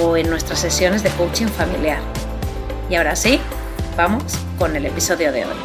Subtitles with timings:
[0.00, 2.00] o en nuestras sesiones de coaching familiar.
[2.88, 3.40] Y ahora sí,
[3.96, 4.24] vamos
[4.58, 5.56] con el episodio de hoy.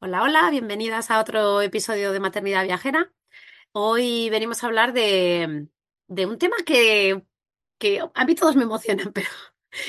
[0.00, 3.12] Hola, hola, bienvenidas a otro episodio de Maternidad Viajera.
[3.72, 5.68] Hoy venimos a hablar de,
[6.08, 7.24] de un tema que,
[7.78, 9.28] que a mí todos me emocionan, pero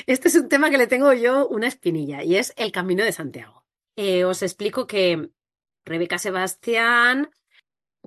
[0.06, 3.12] este es un tema que le tengo yo una espinilla y es el Camino de
[3.12, 3.64] Santiago.
[3.96, 5.30] Eh, os explico que
[5.84, 7.30] Rebeca Sebastián,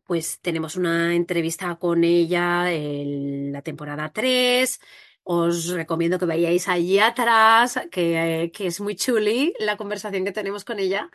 [0.06, 4.80] pues tenemos una entrevista con ella en la temporada 3.
[5.24, 10.66] Os recomiendo que vayáis allí atrás, que, que es muy chuli la conversación que tenemos
[10.66, 11.10] con ella.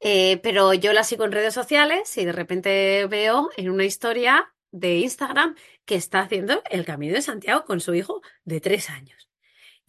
[0.00, 4.54] Eh, pero yo la sigo en redes sociales y de repente veo en una historia
[4.72, 9.29] de Instagram que está haciendo el Camino de Santiago con su hijo de tres años.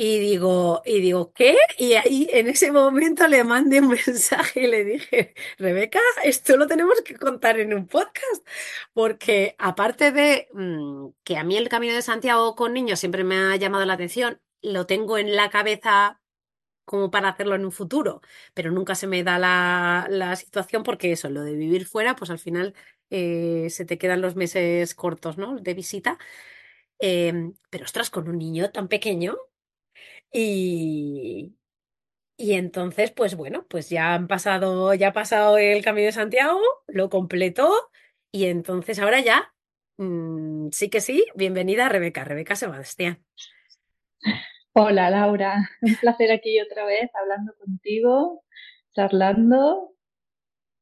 [0.04, 1.56] Y digo, y digo, ¿qué?
[1.78, 6.66] Y ahí en ese momento le mandé un mensaje y le dije, Rebeca, esto lo
[6.66, 8.48] tenemos que contar en un podcast,
[8.94, 13.36] porque aparte de mm, que a mí el Camino de Santiago con niños siempre me
[13.38, 16.20] ha llamado la atención, lo tengo en la cabeza
[16.86, 18.22] como para hacerlo en un futuro,
[18.56, 22.32] pero nunca se me da la, la situación porque eso, lo de vivir fuera, pues
[22.32, 22.74] al final
[23.12, 25.58] eh, se te quedan los meses cortos, ¿no?
[25.60, 26.18] De visita.
[27.00, 29.38] Em, pero ostras, con un niño tan pequeño,
[30.32, 31.56] y,
[32.38, 36.60] y entonces, pues bueno, pues ya han pasado, ya ha pasado el Camino de Santiago,
[36.88, 37.72] lo completó
[38.32, 39.54] y entonces ahora ya,
[39.98, 43.24] mm, sí que sí, bienvenida Rebeca, Rebeca Sebastián.
[44.74, 48.44] Hola Laura, un placer aquí otra vez hablando contigo,
[48.96, 49.94] charlando,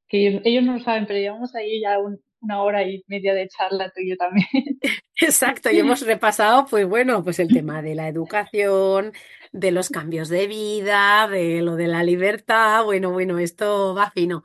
[0.08, 1.98] que ellos, no lo saben, pero llevamos ahí ya
[2.42, 4.48] una hora y media de charla tú y yo también.
[5.22, 9.12] Exacto, y hemos repasado, pues bueno, pues el tema de la educación,
[9.52, 12.86] de los cambios de vida, de lo de la libertad.
[12.86, 14.44] Bueno, bueno, esto va fino.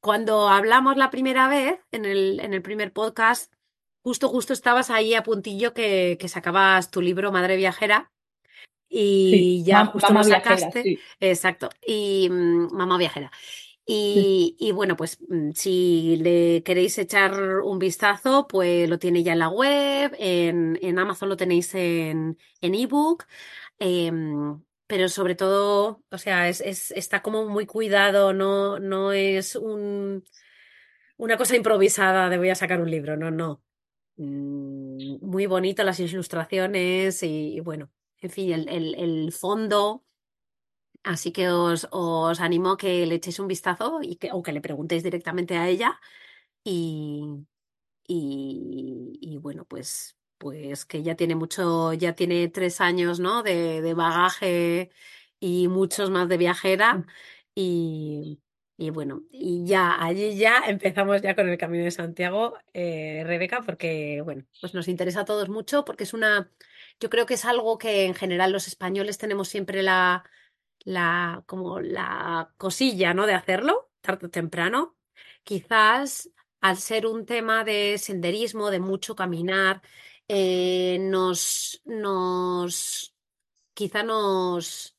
[0.00, 3.52] Cuando hablamos la primera vez, en el, en el primer podcast,
[4.02, 8.12] justo, justo estabas ahí a puntillo que, que sacabas tu libro Madre Viajera.
[8.88, 11.00] Y ya justo lo sacaste.
[11.18, 11.68] Exacto.
[11.84, 13.32] Y mm, mamá viajera.
[13.86, 19.38] Y, bueno, pues mm, si le queréis echar un vistazo, pues lo tiene ya en
[19.40, 23.26] la web, en, en Amazon lo tenéis en ebook.
[23.78, 29.56] Em, pero sobre todo, o sea, es, es, está como muy cuidado, no, no es
[29.56, 30.24] un,
[31.16, 33.62] una cosa improvisada de voy a sacar un libro, no, no.
[34.16, 40.04] Mm, muy bonito las ilustraciones y, bueno, en fin, el, el, fondo.
[41.04, 44.52] Así que os, os animo a que le echéis un vistazo y que, o que
[44.52, 46.00] le preguntéis directamente a ella.
[46.64, 47.24] Y,
[48.06, 53.42] y, y bueno, pues pues que ya tiene mucho, ya tiene tres años, ¿no?
[53.42, 54.90] De, de bagaje
[55.40, 56.94] y muchos más de viajera.
[56.94, 57.06] Mm.
[57.54, 58.40] Y,
[58.76, 63.62] y, bueno, y ya allí ya empezamos ya con el Camino de Santiago, eh, Rebeca,
[63.62, 66.50] porque bueno, pues nos interesa a todos mucho, porque es una,
[67.00, 70.24] yo creo que es algo que en general los españoles tenemos siempre la,
[70.84, 73.26] la, como la cosilla, ¿no?
[73.26, 74.96] De hacerlo, tarde o temprano.
[75.42, 79.82] Quizás al ser un tema de senderismo, de mucho caminar,
[80.28, 83.14] eh, nos, nos,
[83.74, 84.96] quizá nos,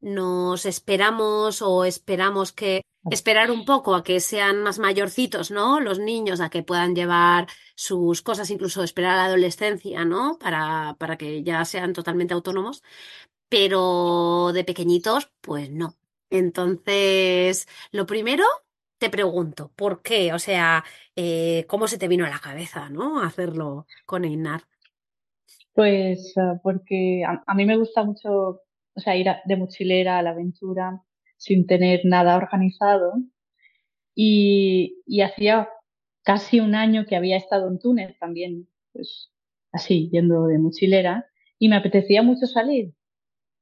[0.00, 5.80] nos esperamos o esperamos que esperar un poco a que sean más mayorcitos, ¿no?
[5.80, 7.46] Los niños a que puedan llevar
[7.76, 10.38] sus cosas, incluso esperar a la adolescencia, ¿no?
[10.38, 12.82] Para, para que ya sean totalmente autónomos.
[13.48, 15.94] Pero de pequeñitos, pues no.
[16.30, 18.44] Entonces, lo primero,
[18.98, 20.32] te pregunto, ¿por qué?
[20.32, 20.84] O sea,
[21.14, 23.20] eh, ¿cómo se te vino a la cabeza, ¿no?
[23.22, 24.62] Hacerlo con Einar.
[25.74, 28.62] Pues ah, porque a, mí me gusta mucho,
[28.94, 31.02] o sea, ir de mochilera a la aventura
[31.36, 33.12] sin tener nada organizado
[34.14, 35.68] y, y hacía
[36.22, 39.30] casi un año que había estado en Túnez también, pues
[39.70, 41.26] así, yendo de mochilera
[41.58, 42.94] y me apetecía mucho salir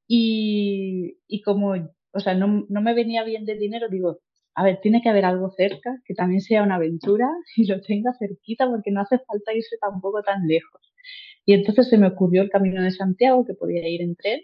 [0.07, 1.73] y, y como,
[2.11, 4.19] o sea, no, no me venía bien de dinero, digo,
[4.55, 8.13] a ver, tiene que haber algo cerca que también sea una aventura y lo tenga
[8.17, 10.81] cerquita porque no hace falta irse tampoco tan lejos.
[11.45, 14.41] Y entonces se me ocurrió el Camino de Santiago, que podía ir en tren,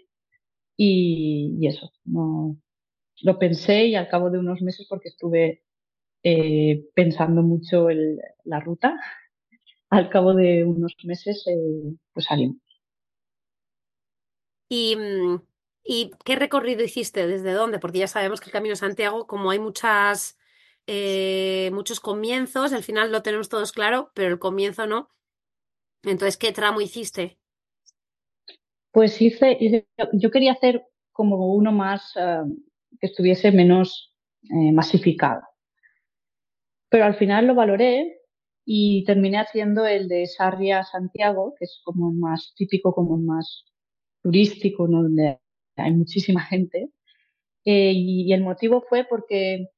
[0.76, 2.56] y, y eso, no,
[3.22, 5.62] lo pensé y al cabo de unos meses, porque estuve
[6.24, 8.98] eh, pensando mucho el, la ruta,
[9.90, 12.58] al cabo de unos meses, eh, pues salimos.
[14.68, 15.42] ¿Y, mm,
[15.84, 17.26] ¿y qué recorrido hiciste?
[17.26, 17.78] ¿Desde dónde?
[17.78, 20.38] Porque ya sabemos que el Camino de Santiago, como hay muchas,
[20.86, 25.10] eh, muchos comienzos, al final lo tenemos todos claro, pero el comienzo no.
[26.02, 27.38] Entonces, ¿qué tramo hiciste?
[28.90, 32.42] Pues hice, yo quería hacer como uno más, eh,
[33.00, 35.42] que estuviese menos eh, masificado,
[36.88, 38.20] pero al final lo valoré
[38.64, 43.22] y terminé haciendo el de Sarria Santiago, que es como el más típico, como el
[43.22, 43.64] más
[44.22, 45.02] turístico, ¿no?
[45.02, 45.40] Donde
[45.76, 46.90] hay muchísima gente.
[47.64, 49.68] Eh, y, el motivo fue porque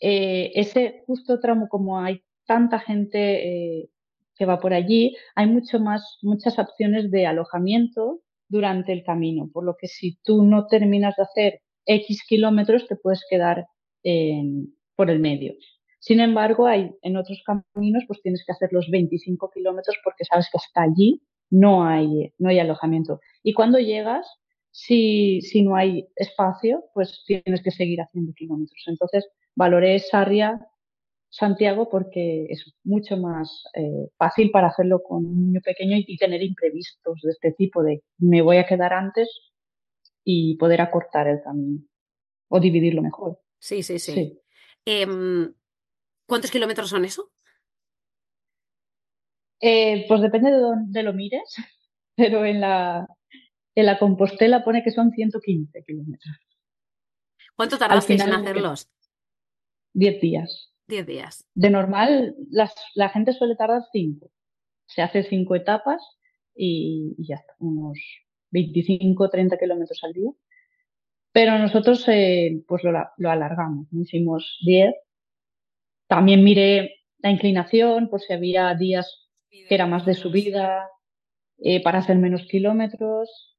[0.00, 3.90] eh, ese justo tramo, como hay tanta gente eh,
[4.36, 9.64] que va por allí, hay mucho más, muchas opciones de alojamiento durante el camino, por
[9.64, 13.66] lo que si tú no terminas de hacer X kilómetros, te puedes quedar
[14.96, 15.54] por el medio.
[15.98, 20.48] Sin embargo, hay en otros caminos, pues tienes que hacer los 25 kilómetros porque sabes
[20.50, 21.20] que hasta allí
[21.50, 23.20] no hay, no hay alojamiento.
[23.42, 24.26] Y cuando llegas,
[24.70, 28.82] si, si no hay espacio, pues tienes que seguir haciendo kilómetros.
[28.86, 30.60] Entonces, valoré Sarria
[31.30, 36.16] Santiago porque es mucho más eh, fácil para hacerlo con un niño pequeño y, y
[36.16, 39.28] tener imprevistos de este tipo, de me voy a quedar antes
[40.24, 41.80] y poder acortar el camino
[42.48, 43.40] o dividirlo mejor.
[43.58, 44.12] Sí, sí, sí.
[44.12, 44.40] Sí.
[44.84, 45.52] Em,
[46.26, 47.30] ¿cuántos kilómetros son eso?
[49.60, 51.56] Eh, pues depende de dónde lo mires,
[52.16, 53.06] pero en la,
[53.80, 56.36] en la Compostela pone que son 115 kilómetros.
[57.54, 58.90] ¿Cuánto tardasteis en hacerlos?
[59.94, 60.72] 10 días.
[60.88, 61.46] Diez días.
[61.54, 64.30] De normal, las, la gente suele tardar 5.
[64.86, 66.02] Se hace 5 etapas
[66.56, 67.98] y, y ya está, unos
[68.50, 70.30] 25 30 kilómetros al día.
[71.30, 74.92] Pero nosotros eh, pues lo, lo alargamos, hicimos 10.
[76.08, 80.88] También miré la inclinación por si había días que era más de subida
[81.58, 83.57] eh, para hacer menos kilómetros.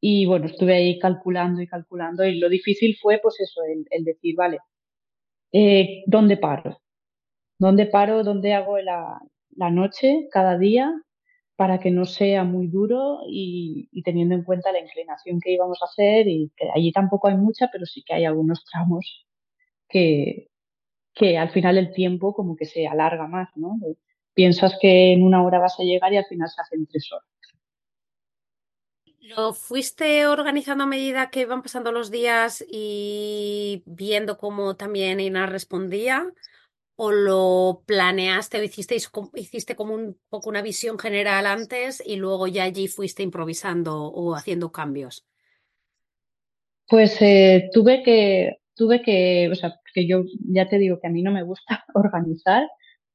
[0.00, 3.60] Y bueno, estuve ahí calculando y calculando y lo difícil fue pues eso,
[3.90, 4.58] el, decir, vale,
[5.52, 6.80] eh, ¿dónde paro?
[7.58, 8.22] ¿Dónde paro?
[8.24, 9.20] ¿Dónde hago la,
[9.56, 10.92] la noche cada día
[11.56, 15.80] para que no sea muy duro y, y teniendo en cuenta la inclinación que íbamos
[15.82, 19.26] a hacer y que allí tampoco hay mucha, pero sí que hay algunos tramos
[19.88, 20.48] que,
[21.14, 23.78] que al final el tiempo como que se alarga más, ¿no?
[24.34, 27.28] Piensas que en una hora vas a llegar y al final se hacen tres horas.
[29.28, 35.46] ¿Lo fuiste organizando a medida que iban pasando los días y viendo cómo también Ina
[35.46, 36.32] respondía?
[36.94, 42.46] ¿O lo planeaste o hicisteis, hiciste como un poco una visión general antes y luego
[42.46, 45.26] ya allí fuiste improvisando o haciendo cambios?
[46.86, 50.22] Pues eh, tuve que, tuve que, o sea, que yo
[50.52, 52.68] ya te digo que a mí no me gusta organizar,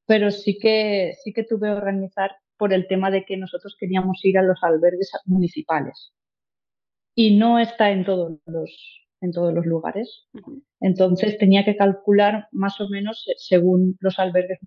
[0.06, 4.24] pero sí que, sí que tuve que organizar por el tema de que nosotros queríamos
[4.24, 6.14] ir a los albergues municipales
[7.16, 10.28] y no está en todos los, en todos los lugares.
[10.80, 14.60] Entonces tenía que calcular más o menos eh, según los albergues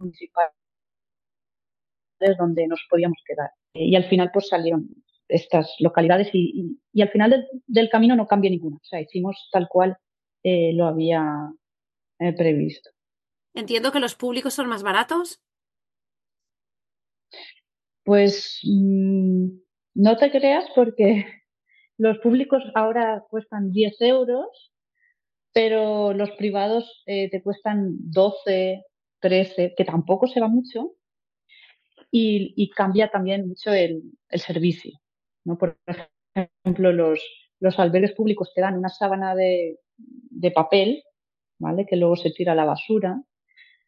[0.00, 0.56] municipales
[2.38, 3.50] donde nos podíamos quedar.
[3.72, 4.88] Y al final pues salieron
[5.28, 8.78] estas localidades y, y, y al final del, del, camino no cambia ninguna.
[8.78, 9.96] O sea, hicimos tal cual
[10.42, 11.24] eh, lo había
[12.18, 12.90] eh, previsto.
[13.54, 15.40] Entiendo que los públicos son más baratos.
[18.04, 19.46] Pues mmm,
[19.94, 21.26] no te creas porque
[21.98, 24.72] los públicos ahora cuestan 10 euros,
[25.52, 28.84] pero los privados eh, te cuestan 12,
[29.20, 30.92] 13, que tampoco se va mucho.
[32.16, 35.00] Y, cambia también mucho el, el servicio.
[35.44, 35.58] ¿no?
[35.58, 35.76] Por
[36.36, 37.20] ejemplo, los,
[37.58, 41.02] los albergues públicos te dan una sábana de, de papel,
[41.58, 41.86] ¿vale?
[41.86, 43.20] Que luego se tira a la basura.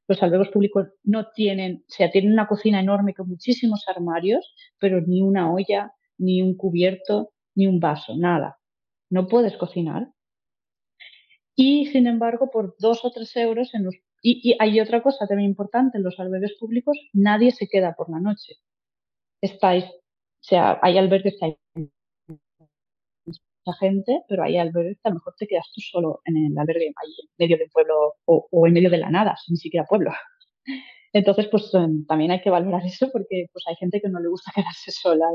[0.08, 5.00] Los albergues públicos no tienen, o sea, tienen una cocina enorme con muchísimos armarios, pero
[5.00, 8.58] ni una olla, ni un cubierto, ni un vaso, nada.
[9.10, 10.08] No puedes cocinar.
[11.56, 15.26] Y sin embargo, por dos o tres euros en los y, y, hay otra cosa
[15.26, 18.54] también importante, en los albergues públicos nadie se queda por la noche.
[19.40, 19.92] estáis, o
[20.40, 21.56] sea, hay albergues que hay
[23.66, 26.58] mucha gente, pero hay albergues que a lo mejor te quedas tú solo en el
[26.58, 29.86] albergue, ahí en medio del pueblo o, o en medio de la nada, ni siquiera
[29.86, 30.12] pueblo.
[31.12, 34.28] Entonces, pues em, también hay que valorar eso porque pues hay gente que no le
[34.28, 35.26] gusta quedarse sola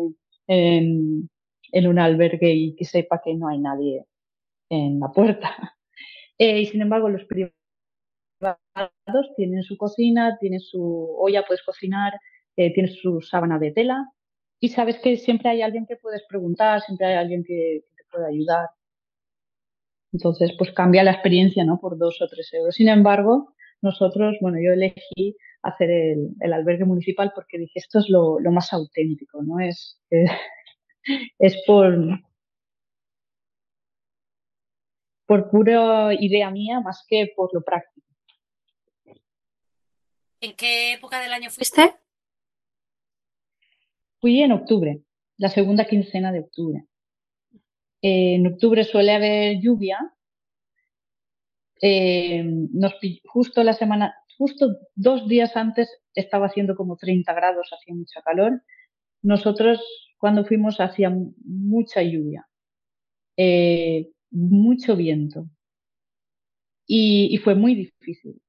[0.47, 1.29] en,
[1.71, 4.05] en, un albergue y que sepa que no hay nadie
[4.69, 5.50] en la puerta.
[6.38, 7.53] Eh, y sin embargo, los privados
[9.35, 12.13] tienen su cocina, tienen su olla, puedes cocinar,
[12.55, 14.03] eh, tienes su sábana de tela
[14.63, 17.81] y sabes que siempre hay alguien que puedes preguntar, siempre hay alguien que,
[18.12, 18.70] puede ayudar.
[20.13, 21.80] Entonces, pues cambia la experiencia, ¿no?
[21.80, 22.75] Por dos o tres euros.
[22.75, 28.10] Sin embargo, nosotros, bueno, yo elegí hacer el, el albergue municipal porque dije, esto es
[28.10, 29.60] lo, lo más auténtico, ¿no?
[29.60, 30.30] Es, es,
[31.39, 31.96] es por,
[35.25, 38.08] por pura idea mía más que por lo práctico.
[40.41, 41.94] ¿En qué época del año fuiste?
[44.20, 45.03] Fui en octubre,
[45.38, 46.86] la segunda quincena de octubre.
[48.01, 50.00] En octubre suele haber lluvia.
[51.81, 52.93] Eh, nos,
[53.25, 58.63] justo la semana, justo dos días antes estaba haciendo como 30 grados, hacía mucha calor.
[59.22, 59.79] Nosotros
[60.17, 61.12] cuando fuimos hacía
[61.46, 62.48] mucha lluvia,
[63.38, 65.48] eh, mucho viento
[66.88, 68.41] y, fue muy difícil.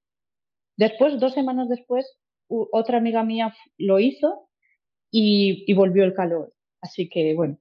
[0.76, 2.18] Después, dos semanas después,
[2.48, 4.48] otra amiga mía lo hizo
[5.10, 6.52] y volvió el calor.
[6.80, 7.58] Así que bueno,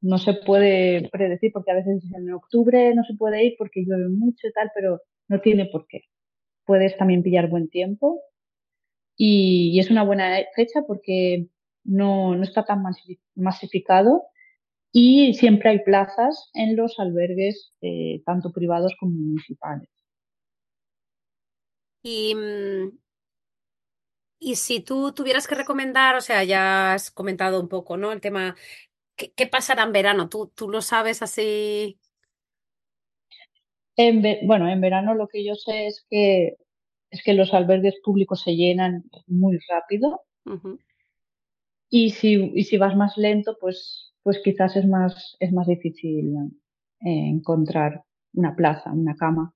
[0.00, 4.08] no se puede predecir porque a veces en octubre no se puede ir porque llueve
[4.08, 6.02] mucho y tal, pero no tiene por qué.
[6.64, 8.22] Puedes también pillar buen tiempo
[9.16, 11.48] y, y es una buena fecha porque
[11.84, 12.82] no, no está tan
[13.34, 14.24] masificado
[14.92, 19.88] y siempre hay plazas en los albergues, eh, tanto privados como municipales.
[22.02, 22.34] Y,
[24.38, 28.10] y si tú tuvieras que recomendar, o sea, ya has comentado un poco, ¿no?
[28.12, 28.56] El tema,
[29.20, 30.28] ¿qué, qué pasará en verano?
[30.28, 31.98] ¿Tú, ¿Tú lo sabes así?
[33.96, 36.56] En bueno, en verano lo que yo sé es que,
[37.10, 40.22] es que los albergues públicos se llenan muy rápido.
[40.46, 40.78] Uh -huh.
[41.90, 46.34] Y si, y si vas más lento, pues, pues quizás es más, es más difícil
[47.00, 49.52] eh, encontrar una plaza, una cama.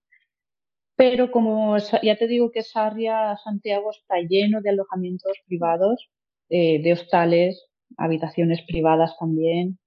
[0.96, 6.10] Pero como ya te digo que Sarria, Santiago está lleno de alojamientos privados,
[6.50, 7.64] eh, de hostales,
[7.96, 9.78] habitaciones privadas también.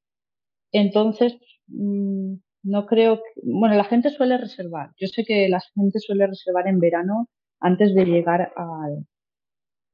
[0.72, 1.38] Entonces,
[1.68, 4.92] mmm, no creo que, bueno, la gente suele reservar.
[4.98, 7.28] Yo sé que la gente suele reservar en verano
[7.60, 9.08] antes de llegar al,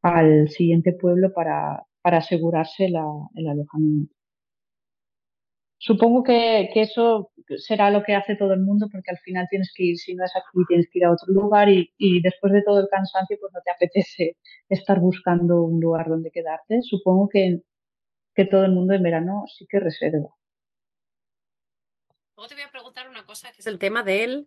[0.03, 3.05] al siguiente pueblo para, para asegurarse la,
[3.36, 4.13] el alojamiento.
[5.77, 9.72] Supongo que, que, eso será lo que hace todo el mundo porque al final tienes
[9.75, 12.53] que ir, si no es aquí, tienes que ir a otro lugar y, y después
[12.53, 14.38] de todo el cansancio pues no te apetece
[14.70, 16.82] estar buscando un lugar donde quedarte.
[16.82, 17.62] Supongo que,
[18.33, 20.35] que todo el mundo en verano sí que reserva.
[22.35, 24.45] Luego te voy a preguntar una cosa que es el tema de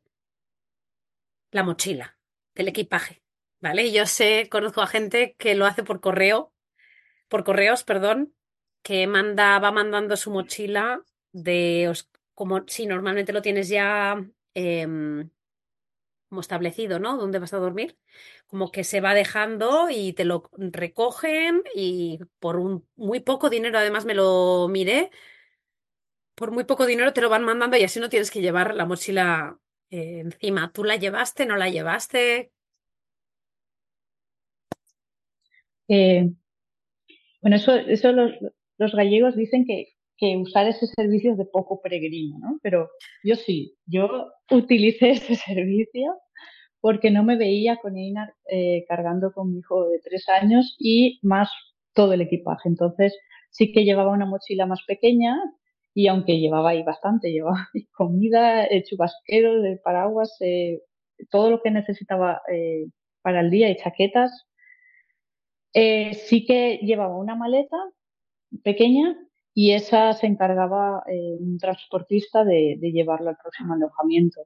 [1.53, 2.19] la mochila,
[2.55, 3.23] del equipaje.
[3.61, 3.91] ¿Vale?
[3.91, 6.53] Yo sé, conozco a gente que lo hace por correo,
[7.29, 8.35] por correos, perdón,
[8.83, 11.03] que manda, va mandando su mochila
[11.33, 11.91] de
[12.35, 14.23] como si normalmente lo tienes ya
[14.55, 14.87] eh,
[16.29, 17.17] como establecido, ¿no?
[17.17, 17.97] ¿Dónde vas a dormir?
[18.47, 23.79] Como que se va dejando y te lo recogen y por un muy poco dinero,
[23.79, 25.11] además me lo miré,
[26.35, 28.87] por muy poco dinero te lo van mandando y así no tienes que llevar la
[28.87, 29.59] mochila
[29.91, 30.73] eh, encima.
[30.73, 31.47] ¿Tú la llevaste?
[31.47, 32.53] ¿No la llevaste?
[35.89, 36.31] Eh,
[37.41, 38.33] bueno, eso, eso los,
[38.77, 42.59] los gallegos dicen que, que, usar ese servicio es de poco peregrino, ¿no?
[42.63, 42.89] Pero
[43.25, 46.17] yo sí, yo utilicé ese servicio
[46.81, 51.19] porque no me veía con Einar eh, cargando con mi hijo de tres años y
[51.23, 51.51] más
[51.95, 52.69] todo el equipaje.
[52.69, 53.17] Entonces
[53.51, 55.37] sí que llevaba una mochila más pequeña
[55.95, 60.83] y aunque llevaba ahí bastante, llevaba comida, chubasqueros, paraguas, eh,
[61.31, 62.87] todo lo que necesitaba eh,
[63.23, 64.47] para el día y chaquetas,
[65.73, 67.77] eh, sí que llevaba una maleta
[68.63, 69.17] pequeña
[69.59, 74.43] y esa se encargaba eh, un transportista de, llevarlo al próximo alojamiento.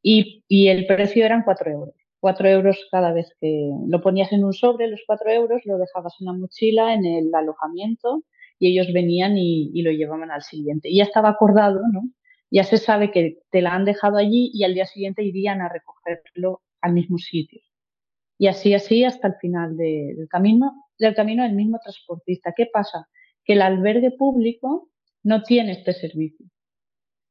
[0.00, 1.96] Y, el precio eran cuatro euros.
[2.20, 6.14] Cuatro euros cada vez que lo ponías en un sobre, los cuatro euros, lo dejabas
[6.20, 8.22] en la mochila, en el alojamiento
[8.60, 10.90] y ellos venían y, lo llevaban al siguiente.
[10.90, 12.02] Y ya estaba acordado, ¿no?
[12.48, 15.68] Ya se sabe que te la han dejado allí y al día siguiente irían a
[15.68, 17.60] recogerlo al mismo sitio.
[18.38, 22.54] Y así, así hasta el final de, del camino, del camino del mismo transportista.
[22.56, 23.08] ¿Qué pasa?
[23.46, 24.90] Que el albergue público
[25.22, 26.46] no tiene este servicio.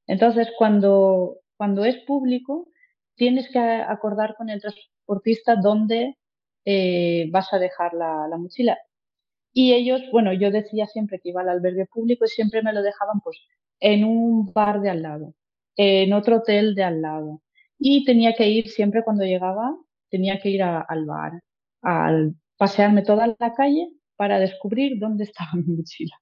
[0.07, 2.67] Entonces, cuando, cuando es público,
[3.15, 6.17] tienes que acordar con el transportista dónde
[6.65, 8.77] eh, vas a dejar la, la, mochila.
[9.53, 12.84] Y ellos, bueno, yo decía siempre que iba al albergue público y siempre me lo
[12.84, 13.38] dejaban pues
[13.79, 15.34] en un bar de al lado,
[15.77, 17.41] en otro hotel de al lado.
[17.79, 19.75] Y tenía que ir siempre cuando llegaba,
[20.10, 21.41] tenía que ir al bar,
[21.81, 26.15] al pasearme toda la calle para descubrir dónde estaba mi mochila.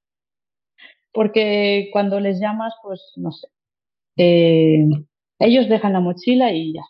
[1.11, 3.47] Porque cuando les llamas, pues no sé,
[4.17, 4.85] eh,
[5.39, 6.83] ellos dejan la mochila y ya.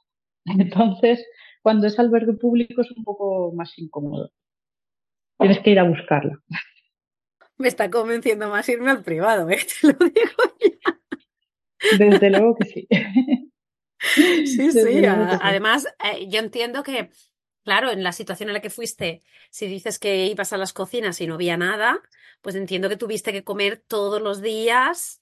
[0.46, 1.26] Entonces,
[1.62, 4.32] cuando es albergue público es un poco más incómodo.
[5.40, 6.40] Tienes que ir a buscarla.
[7.58, 9.60] Me está convenciendo más irme al privado, ¿eh?
[9.82, 11.00] te lo digo ya.
[11.98, 12.88] Desde luego que sí.
[14.46, 15.06] Sí, sí.
[15.06, 17.10] Además, eh, yo entiendo que,
[17.64, 21.20] claro, en la situación en la que fuiste, si dices que ibas a las cocinas
[21.22, 22.02] y no había nada,
[22.42, 25.22] pues entiendo que tuviste que comer todos los días.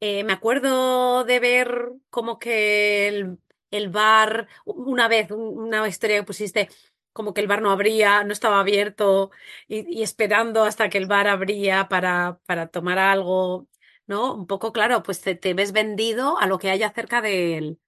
[0.00, 3.38] Eh, me acuerdo de ver como que el,
[3.70, 6.68] el bar, una vez, una historia que pusiste,
[7.12, 9.30] como que el bar no abría, no estaba abierto
[9.66, 13.66] y, esperando hasta que el bar abría para, para, tomar algo,
[14.06, 14.34] ¿no?
[14.34, 17.80] Un poco, claro, pues te, ves vendido a lo que haya cerca del,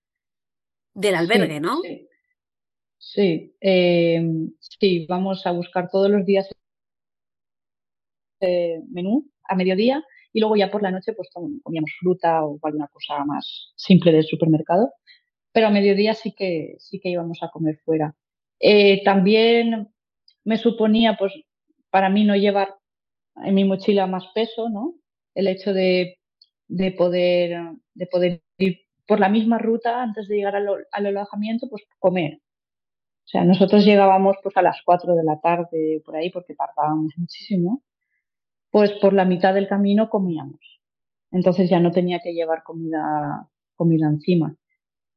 [0.95, 1.81] del albergue, ¿no?
[1.83, 2.10] Sí,
[3.01, 3.57] sí.
[3.61, 5.07] Em, sí.
[5.09, 6.49] vamos a buscar todos los días
[8.41, 11.29] el menú a mediodía y luego ya por la noche pues
[11.63, 14.93] comíamos fruta o alguna cosa más simple del supermercado,
[15.53, 18.15] pero a mediodía sí que, sí que íbamos a comer fuera.
[18.61, 19.89] Eh, también
[20.45, 21.33] me suponía, pues,
[21.91, 22.77] para mí no llevar
[23.45, 24.95] en mi mochila más peso, ¿no?
[25.35, 26.19] El hecho de,
[26.69, 27.59] de poder,
[27.95, 32.41] de poder ir por la misma ruta antes de llegar al, alojamiento, pues comer.
[33.31, 37.13] O sea, nosotros llegábamos pues a las 4 de la tarde por ahí porque tardábamos
[37.17, 37.83] muchísimo.
[38.71, 40.81] Pues por la mitad del camino comíamos.
[41.33, 44.57] Entonces ya no tenía que llevar comida, comida encima.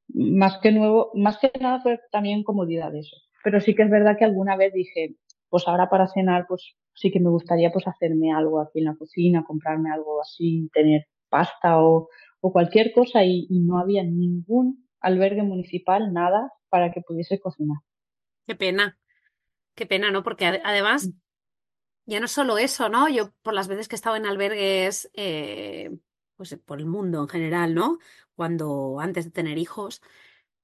[0.10, 4.18] Más que nuevo, más que nada fue también comodidad eso pero sí que es verdad
[4.18, 5.16] que alguna vez dije,
[5.50, 8.96] pues ahora para cenar, pues sí que me gustaría pues hacerme algo aquí en la
[8.96, 12.10] cocina, comprarme algo así, tener pasta o,
[12.42, 17.78] cualquier cosa y, no había ningún albergue municipal, nada para que pudiese cocinar.
[18.48, 18.98] Qué pena,
[19.76, 20.24] qué pena, ¿no?
[20.24, 21.12] Porque además, mm.
[22.06, 23.10] ya no solo eso, ¿no?
[23.10, 25.92] Yo por las veces que he estado en albergues, eh,
[26.36, 28.00] pues por el mundo en general, ¿no?
[28.36, 30.02] Cuando antes de tener hijos,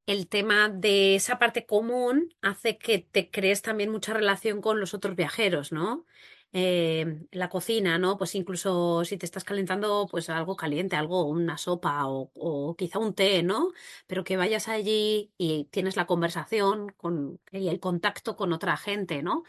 [0.05, 4.93] el tema de esa parte común hace que te crees también mucha relación con los
[4.93, 6.05] otros viajeros, ¿no?
[6.51, 8.17] Eh, la cocina, ¿no?
[8.17, 13.13] Pues incluso si te estás calentando, pues algo caliente, algo, una sopa o, quizá un
[13.13, 13.69] té, ¿no?
[14.07, 19.21] Pero que vayas allí y tienes la conversación con, y el contacto con otra gente,
[19.21, 19.43] ¿no?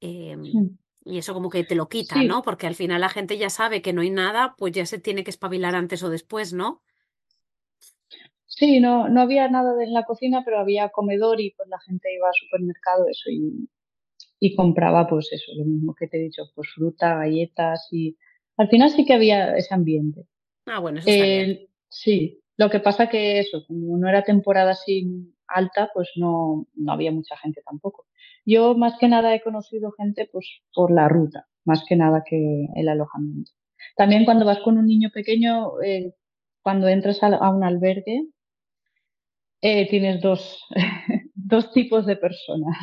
[0.00, 2.42] Em, y eso como que te lo quita, ¿no?
[2.42, 5.22] Porque al final la gente ya sabe que no hay nada, pues ya se tiene
[5.22, 6.82] que espabilar antes o después, ¿no?
[8.46, 12.12] Sí, no, no había nada en la cocina, pero había comedor y pues la gente
[12.12, 13.68] iba al supermercado eso y,
[14.44, 18.16] y compraba pues eso, lo mismo que te he dicho, pues fruta, galletas y
[18.56, 20.26] al final sí que había ese ambiente.
[20.66, 21.68] Ah, bueno, eso está bien.
[21.88, 26.92] Sí, lo que pasa que eso, como no era temporada así alta, pues no, no
[26.92, 28.06] había mucha gente tampoco.
[28.44, 32.66] Yo más que nada he conocido gente pues por la ruta, más que nada que
[32.74, 33.52] el alojamiento.
[33.94, 36.14] También cuando vas con un niño pequeño, eh,
[36.62, 38.26] cuando entras a, un albergue,
[39.60, 40.64] eh, tienes dos,
[41.36, 42.76] dos tipos de personas.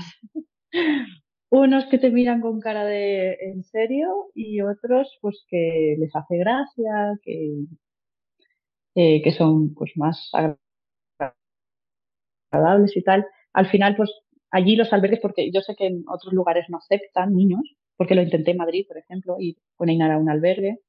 [1.51, 6.37] Unos que te miran con cara de en serio y otros pues que les hace
[6.37, 7.65] gracia, que,
[9.23, 10.29] que son pues más
[12.51, 13.25] agradables y tal.
[13.53, 14.09] Al final pues
[14.51, 17.61] allí los albergues, porque yo sé que en otros lugares no aceptan niños,
[17.97, 20.79] porque lo intenté en Madrid, por ejemplo, y con Einar a un albergue,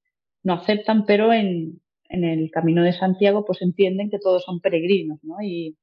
[0.42, 5.18] no aceptan, pero en, en el Camino de Santiago, pues entienden que todos son peregrinos,
[5.22, 5.36] ¿no?
[5.42, 5.76] Y,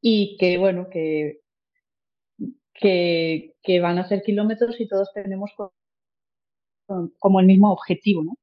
[0.00, 1.40] y que, bueno, que,
[2.80, 5.50] que, van a hacer kilómetros y todos tenemos
[7.18, 8.36] como el mismo objetivo, ¿no?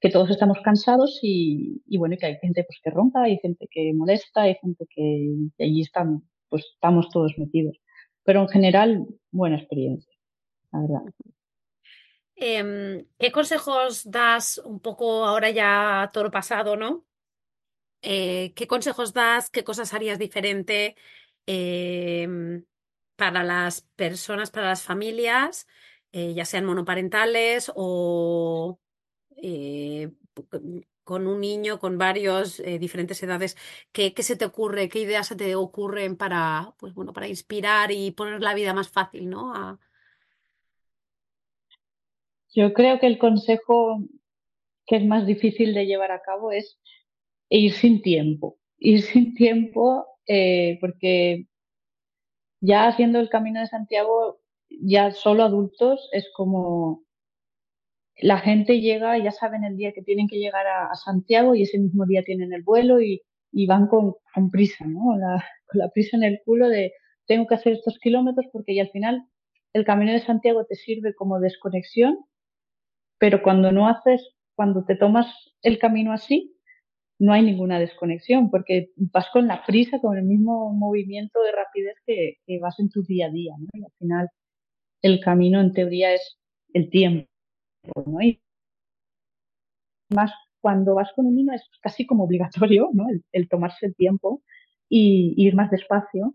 [0.00, 3.92] Que todos estamos cansados y, bueno, que hay gente pues que ronca, hay gente que
[3.94, 7.78] molesta, hay gente que, allí están, pues estamos todos metidos.
[8.24, 10.12] Pero en general, buena experiencia,
[10.72, 11.02] la verdad.
[12.34, 17.06] Em, ¿Qué consejos das un poco ahora ya todo pasado, ¿no?
[18.02, 19.48] Eh, ¿Qué consejos das?
[19.48, 20.96] ¿Qué cosas harías diferente
[21.46, 22.62] em,
[23.16, 25.66] para las personas, para las familias,
[26.12, 28.78] eh, ya sean monoparentales o
[29.42, 30.10] eh,
[31.04, 33.56] con un niño con varios diferentes edades?
[33.92, 34.88] ¿Qué, ¿Qué, se te ocurre?
[34.88, 38.88] ¿Qué ideas se te ocurren para, pues bueno, para inspirar y poner la vida más
[38.88, 39.78] fácil, ¿no?
[42.56, 44.00] Yo creo que el consejo
[44.86, 46.78] que es más difícil de llevar a cabo es
[47.48, 48.58] ir sin tiempo.
[48.78, 51.46] Ir sin tiempo eh, porque
[52.60, 57.04] ya haciendo el camino de Santiago ya solo adultos es como
[58.18, 61.78] la gente llega, ya saben el día que tienen que llegar a, Santiago y ese
[61.78, 63.22] mismo día tienen el vuelo y,
[63.66, 64.14] van con,
[64.50, 65.00] prisa, ¿no?
[65.66, 66.92] con la prisa en el culo de
[67.26, 69.26] tengo que hacer estos kilómetros porque ya al final
[69.72, 72.18] el camino de Santiago te sirve como desconexión,
[73.18, 75.26] pero cuando no haces, cuando te tomas
[75.62, 76.55] el camino así,
[77.18, 81.96] no hay ninguna desconexión porque vas con la prisa, con el mismo movimiento de rapidez
[82.06, 83.68] que, vas en tu día a día, ¿no?
[83.72, 84.28] Y al final
[85.02, 86.38] el camino en teoría es
[86.74, 87.28] el tiempo,
[88.06, 88.20] ¿no?
[88.20, 88.40] Y
[90.10, 93.06] más cuando vas con un niño es casi como obligatorio, ¿no?
[93.32, 94.42] El, tomarse el tiempo
[94.88, 96.34] y ir más despacio,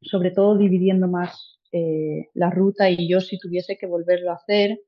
[0.00, 4.80] sobre todo dividiendo más eh, la ruta y yo si tuviese que volverlo a hacer,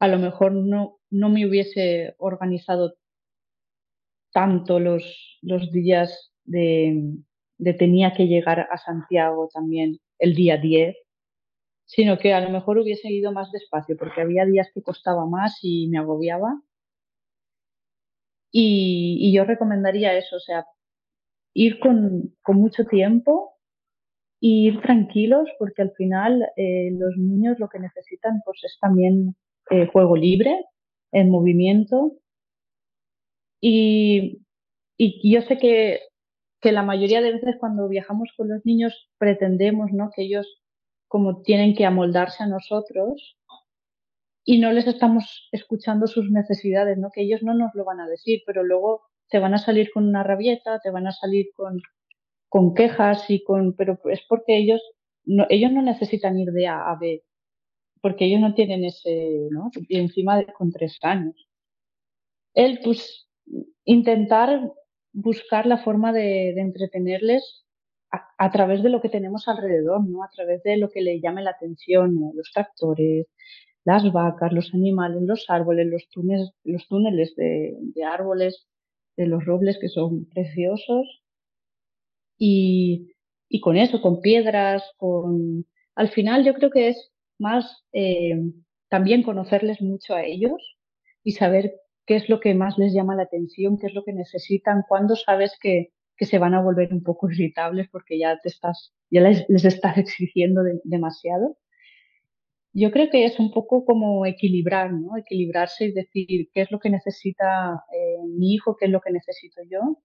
[0.00, 2.94] a lo mejor no, no me hubiese organizado
[4.32, 7.14] tanto los, los días de,
[7.58, 10.96] de, tenía que llegar a Santiago también el día 10,
[11.86, 15.58] sino que a lo mejor hubiese ido más despacio, porque había días que costaba más
[15.62, 16.60] y me agobiaba.
[18.50, 20.66] Y, y yo recomendaría eso, o sea,
[21.54, 23.54] ir con, con mucho tiempo
[24.40, 29.34] y ir tranquilos, porque al final eh, los niños lo que necesitan pues es también
[29.70, 30.64] eh, juego libre,
[31.12, 32.12] en movimiento.
[33.60, 34.42] Y,
[34.96, 36.00] y yo sé que,
[36.60, 40.10] que la mayoría de veces cuando viajamos con los niños pretendemos ¿no?
[40.14, 40.46] que ellos
[41.08, 43.36] como tienen que amoldarse a nosotros
[44.44, 47.10] y no les estamos escuchando sus necesidades, ¿no?
[47.10, 50.08] Que ellos no nos lo van a decir, pero luego te van a salir con
[50.08, 51.82] una rabieta, te van a salir con,
[52.48, 54.80] con quejas y con, pero es porque ellos
[55.24, 57.22] no, ellos no necesitan ir de A a B,
[58.00, 59.70] porque ellos no tienen ese, ¿no?
[59.88, 61.36] Y encima de, con tres años.
[62.54, 63.27] Él, pues,
[63.84, 64.72] intentar
[65.12, 67.64] buscar la forma de, entretenerles
[68.10, 70.22] a, través de lo que tenemos alrededor, ¿no?
[70.22, 73.26] A través de lo que le llame la atención, los tractores,
[73.84, 75.86] las vacas, los animales, los árboles,
[76.64, 78.66] los túneles, de, árboles,
[79.16, 81.22] de los robles que son preciosos.
[82.38, 83.12] Y,
[83.48, 85.66] y con eso, con piedras, con...
[85.94, 88.40] Al final yo creo que es más eh,
[88.88, 90.78] también conocerles mucho a ellos
[91.24, 91.72] y saber
[92.08, 95.14] qué es lo que más les llama la atención, qué es lo que necesitan, cuándo
[95.14, 99.20] sabes que, que se van a volver un poco irritables porque ya te estás, ya
[99.20, 101.58] les, estás exigiendo demasiado.
[102.72, 105.18] Yo creo que es un poco como equilibrar, ¿no?
[105.18, 109.12] Equilibrarse y decir qué es lo que necesita eh, mi hijo, qué es lo que
[109.12, 109.98] necesito yo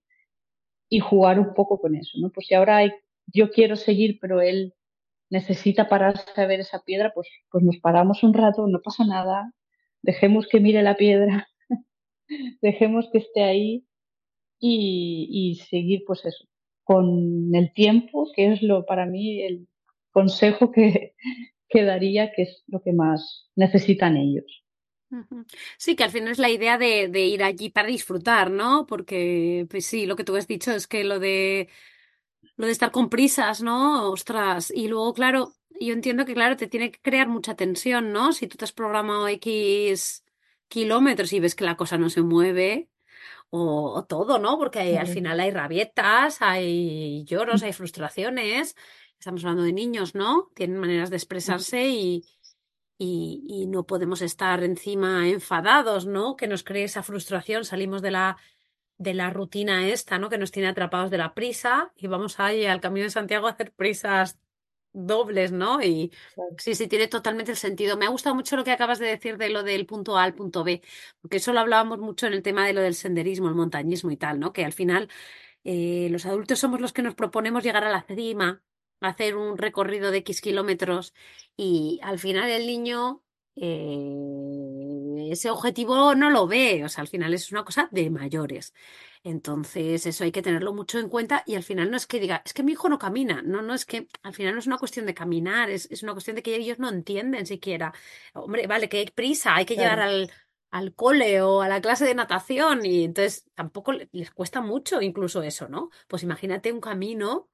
[0.90, 2.32] y jugar un poco con eso, ¿no?
[2.32, 2.92] Pues si ahora hay,
[3.28, 4.74] yo quiero seguir, pero él
[5.30, 9.54] necesita pararse a ver esa piedra, pues, pues nos paramos un rato, no pasa nada,
[10.02, 11.48] dejemos que mire la piedra,
[12.62, 13.86] dejemos que esté ahí
[14.60, 16.46] y, seguir pues eso,
[16.84, 19.68] con el tiempo, que es lo para mí el
[20.12, 21.16] consejo que,
[21.68, 24.64] que daría, que es lo que más necesitan ellos.
[25.78, 28.88] Sí, que al final es la idea de, de, ir allí para disfrutar, ¿no?
[28.88, 31.70] Porque, pues sí, lo que tú has dicho es que lo de
[32.56, 34.12] lo de estar con prisas, ¿no?
[34.12, 38.34] Ostras, y luego, claro, yo entiendo que, claro, te tiene que crear mucha tensión, ¿no?
[38.34, 40.23] Si tú te has programado X
[40.74, 42.90] kilómetros y ves que la cosa no se mueve,
[43.52, 44.58] o, todo, ¿no?
[44.58, 48.76] Porque al final hay rabietas, hay lloros, hay frustraciones.
[49.20, 50.50] Estamos hablando de niños, ¿no?
[50.56, 52.24] Tienen maneras de expresarse y,
[52.98, 56.36] y, y, no podemos estar encima enfadados, ¿no?
[56.36, 58.38] Que nos cree esa frustración, salimos de la,
[58.98, 60.30] de la rutina esta, ¿no?
[60.30, 63.52] Que nos tiene atrapados de la prisa y vamos ahí al Camino de Santiago a
[63.52, 64.40] hacer prisas
[64.94, 65.82] dobles, ¿no?
[65.82, 66.12] Y
[66.58, 67.98] sí, sí, tiene totalmente el sentido.
[67.98, 70.36] Me ha gustado mucho lo que acabas de decir de lo del punto A al
[70.36, 70.82] punto B,
[71.22, 74.18] porque eso lo hablábamos mucho en el tema de lo del senderismo, el montañismo y
[74.18, 74.54] tal, ¿no?
[74.54, 75.10] Que al final
[75.64, 78.64] eh, los adultos somos los que nos proponemos llegar a la cima,
[79.02, 81.14] hacer un recorrido de X kilómetros
[81.58, 83.24] y al final el niño
[83.56, 88.74] eh, ese objetivo no lo ve, o sea, al final es una cosa de mayores.
[89.24, 92.42] Entonces, eso hay que tenerlo mucho en cuenta y al final no es que diga,
[92.46, 94.78] es que mi hijo no camina, no, no es que al final no es una
[94.78, 97.94] cuestión de caminar, es, es una cuestión de que ellos no entienden siquiera.
[98.34, 100.32] Hombre, vale, que hay prisa, hay que llegar al,
[100.72, 105.42] al cole o a la clase de natación y entonces tampoco les cuesta mucho incluso
[105.44, 105.90] eso, ¿no?
[106.08, 107.50] Pues imagínate un camino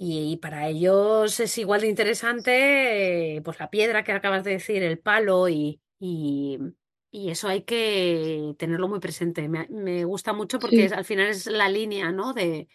[0.00, 4.98] y, para ellos es igual de interesante pues la piedra que acabas de decir, el
[4.98, 6.58] palo y, y
[7.10, 9.48] y eso hay que tenerlo muy presente.
[9.48, 12.34] Me, gusta mucho porque al final es la línea, ¿no?
[12.34, 12.68] De,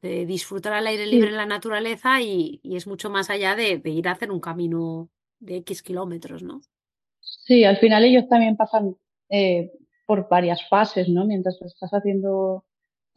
[0.00, 3.78] de disfrutar al aire libre en la naturaleza y, y es mucho más allá de,
[3.78, 6.60] de, ir a hacer un camino de X kilómetros, ¿no?
[7.20, 8.96] Sí, al final ellos también pasan
[9.28, 9.72] eh,
[10.06, 11.24] por varias fases, ¿no?
[11.24, 12.64] Mientras estás haciendo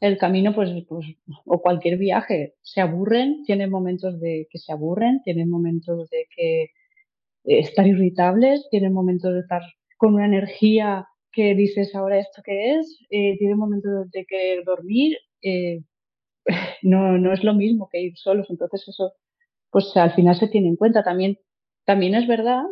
[0.01, 1.05] el camino, pues, pues,
[1.45, 6.63] o cualquier viaje, se aburren, tienen momentos de que se aburren, tienen momentos de que
[6.63, 6.69] eh,
[7.45, 9.61] estar irritables, tienen momentos de estar
[9.97, 15.17] con una energía que dices ahora esto qué es, eh, tienen momentos de querer dormir,
[15.41, 15.81] eh,
[16.83, 19.13] no, no es lo mismo que ir solos, entonces eso,
[19.71, 21.03] pues al final se tiene en cuenta.
[21.03, 21.39] También,
[21.85, 22.63] también es verdad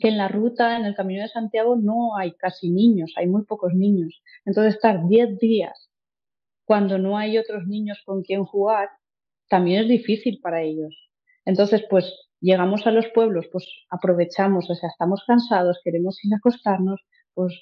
[0.00, 3.44] que en la ruta, en el Camino de Santiago, no hay casi niños, hay muy
[3.44, 4.22] pocos niños.
[4.44, 5.85] Entonces estar 10 días
[6.66, 8.88] cuando no hay otros niños con quien jugar,
[9.48, 10.94] también es difícil para ellos.
[11.44, 16.38] Entonces, pues llegamos a los pueblos, pues aprovechamos, o sea, estamos cansados, queremos ir a
[16.38, 17.00] acostarnos,
[17.34, 17.54] pues,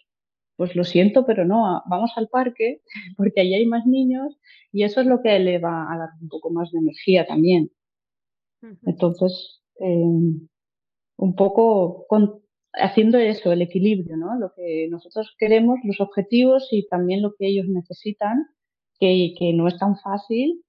[0.57, 2.81] pues lo siento, pero no, vamos al parque
[3.17, 4.39] porque allí hay más niños
[4.73, 7.71] y eso es lo que le va a dar un poco más de energía también.
[8.87, 10.03] Entonces, eh,
[11.17, 12.41] un poco con,
[12.73, 14.39] haciendo eso, el equilibrio, ¿no?
[14.39, 18.47] Lo que nosotros queremos, los objetivos y también lo que ellos necesitan
[19.39, 20.65] que, no es tan fácil,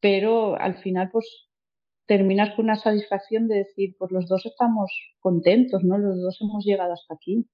[0.00, 1.48] pero al final pues
[2.06, 5.98] terminas con una satisfacción de decir, pues los dos estamos contentos, ¿no?
[5.98, 7.44] Los dos hemos llegado hasta aquí.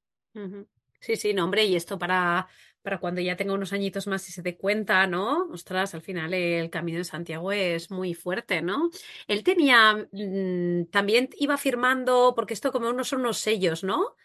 [1.00, 2.46] Sí, sí, no, hombre, y esto para,
[2.82, 5.48] para cuando ya tenga unos añitos más y se dé cuenta, ¿no?
[5.50, 8.90] Ostras, al final el camino de Santiago es muy fuerte, ¿no?
[9.26, 14.16] Él tenía, mm, también iba firmando, porque esto como unos son unos sellos, ¿no?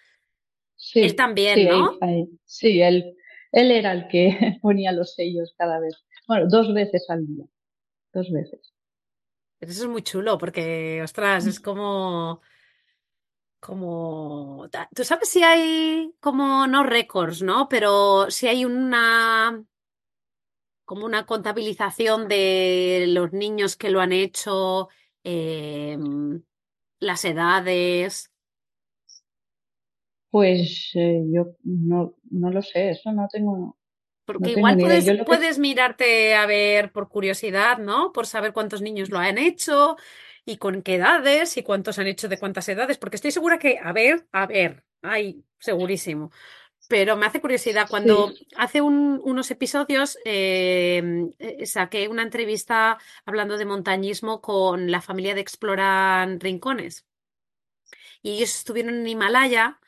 [0.76, 1.00] Sí.
[1.02, 1.98] Él también, ¿no?
[2.46, 3.17] sí, él,
[3.52, 5.96] él era el que ponía los sellos cada vez.
[6.28, 7.46] Bueno, dos veces al día.
[8.14, 8.74] Dos veces.
[9.60, 12.42] eso es muy chulo porque, ostras, es como...
[13.60, 14.70] Como...
[14.96, 17.68] Tú sabes si hay como, no récords, ¿no?
[17.70, 19.64] Pero si hay una...
[20.86, 24.90] como una contabilización de los niños que lo han hecho,
[25.24, 26.44] em,
[27.00, 28.32] las edades.
[30.30, 33.78] Pues eh, yo no, no lo sé, eso no tengo.
[34.26, 34.78] Porque igual
[35.26, 38.12] puedes, mirarte a ver por curiosidad, ¿no?
[38.12, 39.96] Por saber cuántos niños lo han hecho
[40.44, 43.80] y con qué edades y cuántos han hecho de cuántas edades, porque estoy segura que,
[43.82, 46.32] a ver, a ver, ay, segurísimo.
[46.90, 53.66] Pero me hace curiosidad, cuando hace unos episodios em, eh, saqué una entrevista hablando de
[53.66, 57.06] montañismo con la familia de Exploran Rincones.
[58.22, 59.80] Y ellos estuvieron en Himalaya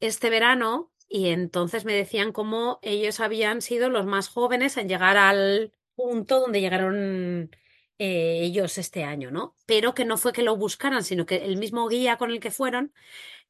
[0.00, 5.16] este verano y entonces me decían cómo ellos habían sido los más jóvenes en llegar
[5.16, 7.50] al punto donde llegaron
[7.98, 9.56] eh, ellos este año, ¿no?
[9.66, 12.50] Pero que no fue que lo buscaran, sino que el mismo guía con el que
[12.50, 12.94] fueron,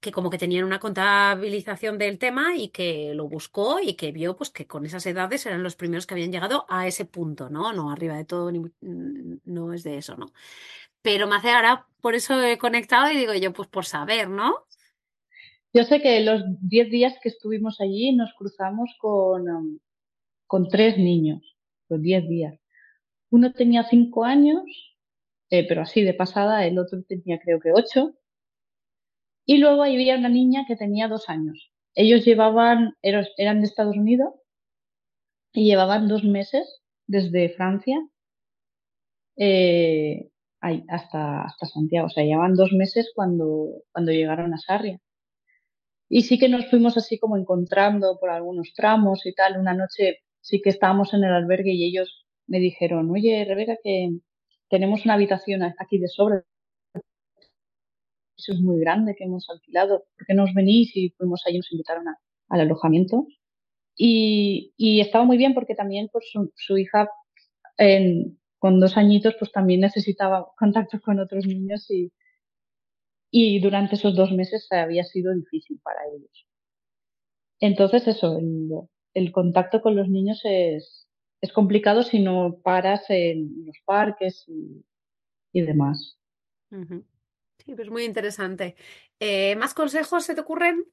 [0.01, 4.37] que como que tenían una contabilización del tema y que lo buscó y que vio
[4.37, 7.73] pues que con esas edades eran los primeros que habían llegado a ese punto, ¿no?
[7.73, 10.33] No arriba de todo, ni, no es de eso, ¿no?
[11.03, 14.67] Pero me hace ahora, por eso he conectado y digo yo, pues por saber, ¿no?
[15.73, 19.79] Yo sé que los 10 días que estuvimos allí nos cruzamos con, um,
[20.47, 21.57] con tres niños,
[21.89, 22.59] los 10 días.
[23.31, 24.65] Uno tenía 5 años,
[25.51, 28.15] eh, pero así de pasada, el otro tenía creo que 8.
[29.47, 31.73] Y luego había una niña que tenía 2 años.
[31.95, 34.35] Ellos llevaban, eran de Estados Unidos
[35.53, 37.99] y llevaban dos meses desde Francia
[39.37, 40.31] eh,
[40.61, 42.07] hasta, hasta Santiago.
[42.07, 45.01] O sea, llevaban dos meses cuando, cuando llegaron a Sarria.
[46.13, 49.59] Y sí que nos fuimos así como encontrando por algunos tramos y tal.
[49.59, 54.11] Una noche sí que estábamos en el albergue y ellos me dijeron, oye, Rebeca, que
[54.69, 56.45] tenemos una habitación aquí de sobra.
[58.37, 60.05] Eso es muy grande que hemos alquilado.
[60.17, 60.91] ¿Por qué no os venís?
[60.97, 62.05] Y fuimos allí, nos invitaron
[62.49, 63.29] al alojamiento.
[63.95, 66.25] Y, y, estaba muy bien porque también pues,
[66.57, 67.09] su, hija
[68.59, 72.11] con dos añitos pues también necesitaba contacto con otros niños y,
[73.31, 76.47] y durante esos dos meses había sido difícil para ellos.
[77.61, 78.39] Entonces eso,
[79.15, 81.07] el, contacto con los niños es,
[81.41, 86.19] es, complicado si no paras en los parques y, demás.
[86.71, 88.77] Sí, pues muy interesante.
[89.19, 90.85] Eh, ¿Más consejos se te ocurren?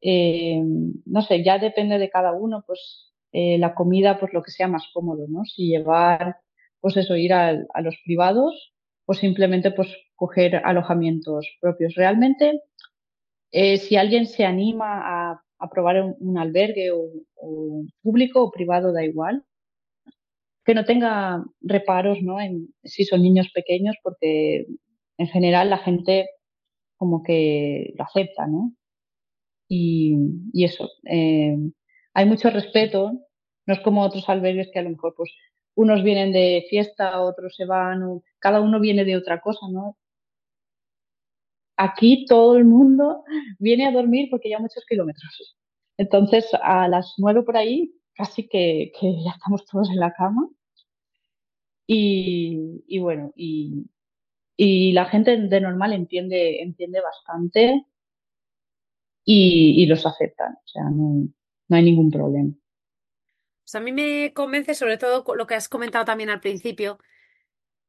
[0.00, 0.60] Eh,
[1.06, 4.68] no sé, ya depende de cada uno, pues eh, la comida, pues lo que sea
[4.68, 5.44] más cómodo, ¿no?
[5.44, 6.38] Si llevar,
[6.80, 8.74] pues eso, ir a, a los privados
[9.06, 9.88] o simplemente pues
[10.24, 11.94] coger alojamientos propios.
[11.94, 12.62] Realmente,
[13.52, 19.44] eh, si alguien se anima a, probar un, albergue o, público o privado, da igual,
[20.64, 22.40] que no tenga reparos ¿no?
[22.40, 24.66] en si son niños pequeños, porque
[25.18, 26.28] en general la gente
[26.98, 28.72] como que lo acepta, ¿no?
[29.68, 30.16] Y,
[30.52, 31.56] y eso, eh,
[32.14, 33.12] hay mucho respeto,
[33.66, 35.30] no es como otros albergues que a lo mejor pues
[35.74, 39.96] unos vienen de fiesta, otros se van, cada uno viene de otra cosa, ¿no?
[41.76, 43.24] Aquí todo el mundo
[43.58, 45.56] viene a dormir porque ya muchos kilómetros.
[45.96, 50.48] Entonces, a las nueve por ahí casi que, ya estamos todos en la cama.
[51.86, 53.86] Y, bueno, y,
[54.92, 57.84] la gente de normal entiende, entiende bastante
[59.24, 61.28] y, los aceptan, o sea, no,
[61.68, 62.52] no hay ningún problema.
[63.64, 66.98] Pues a mí me convence sobre todo lo que has comentado también al principio,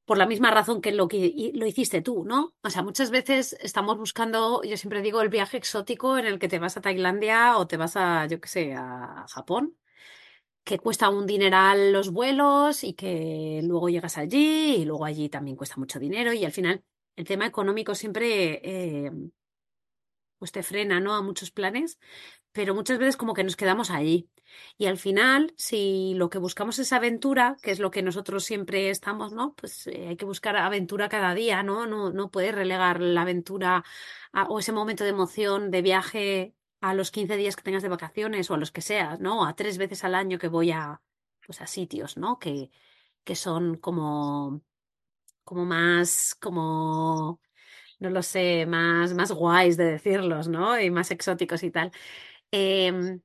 [0.06, 2.56] por la misma razón que lo que lo hiciste tú, ¿no?
[2.64, 6.48] O sea, muchas veces estamos buscando, yo siempre digo, el viaje exótico en el que
[6.48, 9.76] te vas a Tailandia o te vas a, yo qué sé, a Japón,
[10.64, 15.58] que cuesta un dineral los vuelos y que luego llegas allí y luego allí también
[15.58, 16.84] cuesta mucho dinero y al final
[17.16, 19.12] el tema económico siempre eh,
[20.38, 21.16] pues te frena, ¿no?
[21.16, 22.00] A muchos planes,
[22.52, 24.30] pero muchas veces como que nos quedamos allí.
[24.78, 28.90] Y al final, si lo que buscamos es aventura, que es lo que nosotros siempre
[28.90, 29.54] estamos, ¿no?
[29.56, 31.86] Pues eh, hay que buscar aventura cada día, ¿no?
[31.86, 33.84] No, no puedes relegar la aventura
[34.50, 38.50] o ese momento de emoción, de viaje a los 15 días que tengas de vacaciones
[38.50, 39.46] o a los que seas, ¿no?
[39.46, 41.02] A tres veces al año que voy a,
[41.46, 42.38] pues a sitios, ¿no?
[42.40, 42.70] Que,
[43.24, 44.62] que son como,
[45.44, 47.40] como más, como,
[48.06, 50.80] no lo sé, más, más guays de decirlos, ¿no?
[50.80, 51.92] Y más exóticos y tal.
[52.52, 53.22] Em,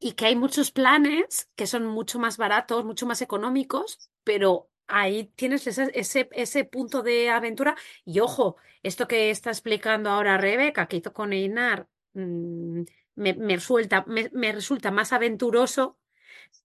[0.00, 5.32] y que hay muchos planes que son mucho más baratos, mucho más económicos, pero ahí
[5.36, 7.76] tienes ese, ese, punto de aventura.
[8.04, 12.82] Y ojo, esto que está explicando ahora Rebeca, que hizo con Einar, mm,
[13.16, 15.98] me, resulta, me, resulta más aventuroso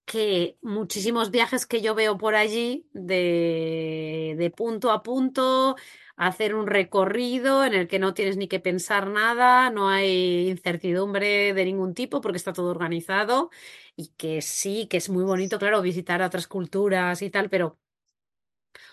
[0.05, 5.75] que muchísimos viajes que yo veo por allí de, de punto a punto,
[6.17, 11.53] hacer un recorrido en el que no tienes ni que pensar nada, no hay incertidumbre
[11.53, 13.49] de ningún tipo porque está todo organizado
[13.95, 17.79] y que sí, que es muy bonito, claro, visitar otras culturas y tal, pero,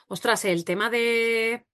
[0.09, 1.67] ostras, el tema de,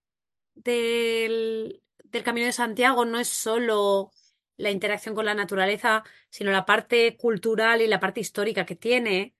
[0.55, 4.11] del, del Camino de Santiago no es solo
[4.57, 9.35] la interacción con la naturaleza, sino la parte cultural y la parte histórica que tiene,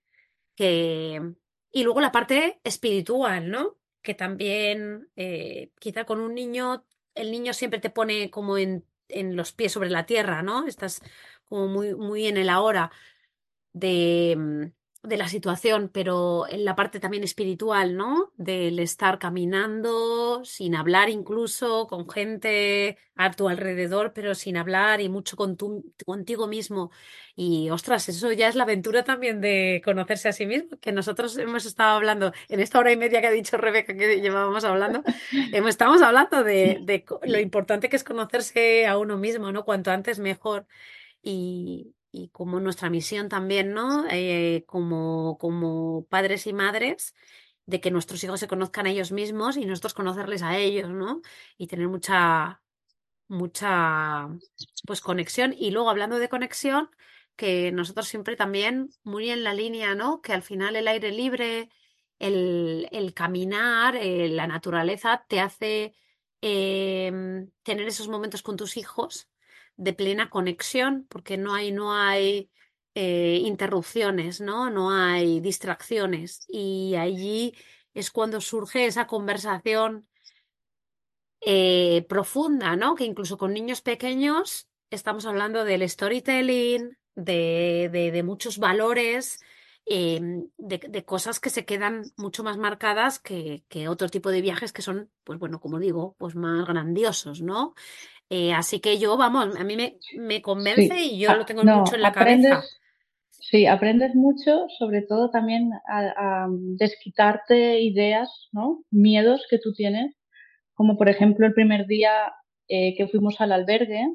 [0.56, 1.36] que...
[1.72, 3.79] y luego la parte espiritual, ¿no?
[4.10, 9.36] Que también eh, quizá con un niño, el niño siempre te pone como en, en,
[9.36, 10.65] los pies sobre la tierra, ¿no?
[10.65, 11.02] Estás
[11.45, 12.91] como muy, muy en el ahora
[13.72, 14.65] de, mm,
[15.01, 18.33] de la situación, pero en la parte también espiritual, ¿no?
[18.35, 25.07] Del estar caminando, sin hablar incluso, con gente a tu alrededor, pero sin hablar y
[25.07, 25.55] mucho con
[26.05, 26.91] contigo mismo.
[27.35, 31.38] Y ostras, eso ya es la aventura también de conocerse a sí mismo, que nosotros
[31.38, 35.03] hemos estado hablando en esta hora y media que ha dicho Rebeca que llevábamos hablando,
[35.69, 39.63] estamos hablando de, de lo importante que es conocerse a uno mismo, ¿no?
[39.63, 40.67] Cuanto antes mejor.
[41.21, 44.06] Y, y como nuestra misión también, ¿no?
[44.10, 47.13] Eh, como, como padres y madres,
[47.65, 51.22] de que nuestros hijos se conozcan a ellos mismos y nosotros conocerles a ellos, ¿no?
[51.58, 52.62] Y tener mucha,
[53.28, 54.30] mucha,
[54.86, 55.54] pues conexión.
[55.58, 56.89] Y luego hablando de conexión,
[57.36, 60.22] que nosotros siempre también muy en la línea, ¿no?
[60.22, 61.69] Que al final el aire libre,
[62.19, 65.93] el, el caminar, eh, la naturaleza te hace
[66.41, 69.28] em, tener esos momentos con tus hijos
[69.80, 72.52] de plena conexión, porque no hay, no hay
[72.96, 74.70] eh, interrupciones, ¿no?
[74.70, 76.46] No hay distracciones.
[76.50, 77.56] Y allí
[77.94, 80.06] es cuando surge esa conversación
[81.39, 82.96] eh, profunda, ¿no?
[82.96, 89.39] Que incluso con niños pequeños estamos hablando del storytelling, de, de, muchos valores,
[89.86, 94.42] em, de, de, cosas que se quedan mucho más marcadas que, que, otro tipo de
[94.42, 97.76] viajes que son, pues bueno, como digo, pues más grandiosos, ¿no?
[98.30, 101.96] Eh, así que yo, vamos, a mí me, me convence y yo lo tengo mucho
[101.96, 102.63] en la cabeza.
[103.50, 108.84] Sí, aprendes mucho, sobre todo también a, desquitarte ideas, ¿no?
[108.92, 110.15] Miedos que tú tienes,
[110.76, 112.34] como por ejemplo el primer día
[112.68, 114.06] eh, que fuimos al albergue,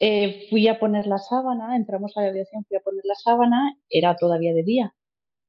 [0.00, 3.74] eh, fui a poner la sábana, entramos a la habitación, fui a poner la sábana,
[3.88, 4.94] era todavía de día.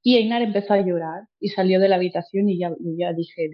[0.01, 3.49] Y Einar empezó a llorar y salió de la habitación y ya, ya dije,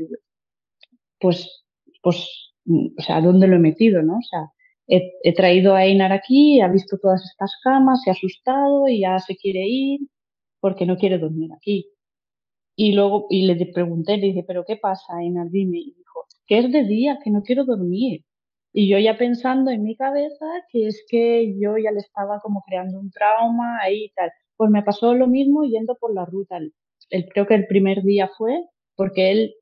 [1.20, 1.66] pues,
[2.04, 4.18] pues o sea, ¿dónde lo he metido, no?
[4.18, 4.52] O sea,
[4.88, 9.20] he, traído a Einar aquí, ha visto todas estas camas, se ha asustado y ya
[9.20, 10.02] se quiere ir
[10.60, 11.88] porque no quiere dormir aquí.
[12.76, 15.50] Y luego, y le pregunté, le dije, ¿pero qué pasa, Einar?
[15.50, 15.78] Dime.
[15.80, 18.24] Y dijo, que es de día, que no quiero dormir.
[18.74, 22.62] Y yo ya pensando en mi cabeza que es que yo ya le estaba como
[22.68, 24.32] creando un trauma ahí y tal.
[24.58, 26.58] Pues me pasó lo mismo yendo por la ruta.
[27.10, 29.56] El, creo que el primer día fue porque él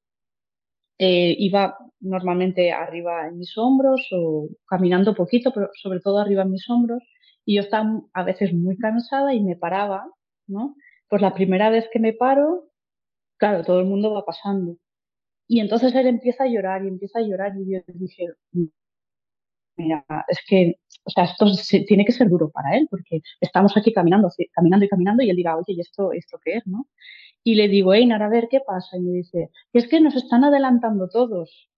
[0.97, 6.51] eh, iba normalmente arriba en mis hombros o caminando poquito, pero sobre todo arriba en
[6.51, 7.03] mis hombros.
[7.45, 10.05] Y yo estaba a veces muy cansada y me paraba,
[10.47, 10.75] ¿no?
[11.09, 12.69] Pues la primera vez que me paro,
[13.37, 14.77] claro, todo el mundo va pasando.
[15.47, 18.27] Y entonces él empieza a llorar y empieza a llorar y yo dije,
[19.77, 21.45] mira, es que, o sea, esto
[21.87, 25.35] tiene que ser duro para él, porque estamos aquí caminando, caminando y caminando, y él
[25.35, 26.87] dirá, oye, ¿y esto, esto qué es, no?
[27.43, 28.97] Y le digo, Einar, a ver, ¿qué pasa?
[28.97, 31.69] Y me dice, es que nos están adelantando todos,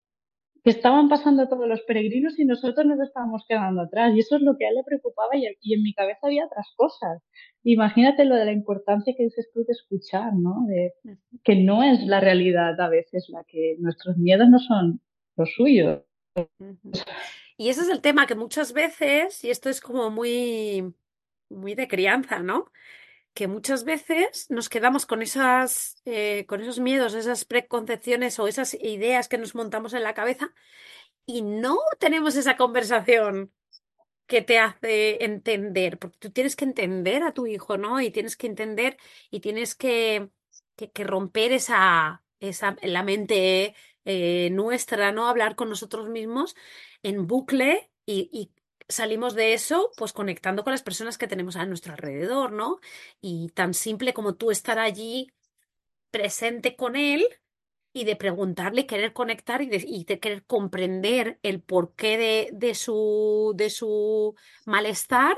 [0.62, 4.14] que estaban pasando todos los peregrinos y nosotros nos estábamos quedando atrás.
[4.14, 6.46] Y eso es lo que a él le preocupaba y, y en mi cabeza había
[6.46, 7.22] otras cosas.
[7.62, 10.64] Imagínate lo de la importancia que dices tú de escuchar, ¿no?
[10.68, 10.94] De
[11.42, 15.00] que no es la realidad a veces la que nuestros miedos no son
[15.36, 16.02] los suyos.
[17.56, 20.94] Y ese es el tema que muchas veces, y esto es como muy,
[21.48, 22.66] muy de crianza, ¿no?
[23.36, 28.72] Que muchas veces nos quedamos con esas, eh, con esos miedos, esas preconcepciones o esas
[28.72, 30.54] ideas que nos montamos en la cabeza
[31.26, 33.52] y no tenemos esa conversación
[34.26, 38.00] que te hace entender, porque tú tienes que entender a tu hijo, ¿no?
[38.00, 38.96] Y tienes que entender
[39.30, 40.30] y tienes que,
[40.76, 43.74] que, romper esa, esa, la mente
[44.06, 45.28] eh, nuestra, ¿no?
[45.28, 46.56] Hablar con nosotros mismos
[47.02, 48.50] en bucle y,
[48.88, 52.80] salimos de eso pues conectando con las personas que tenemos a nuestro alrededor, ¿no?
[53.20, 55.28] Y tan simple como tú estar allí
[56.10, 57.26] presente con él
[57.92, 62.74] y de preguntarle, querer conectar y de, y de querer comprender el porqué de, de,
[62.74, 64.34] su, de su
[64.66, 65.36] malestar.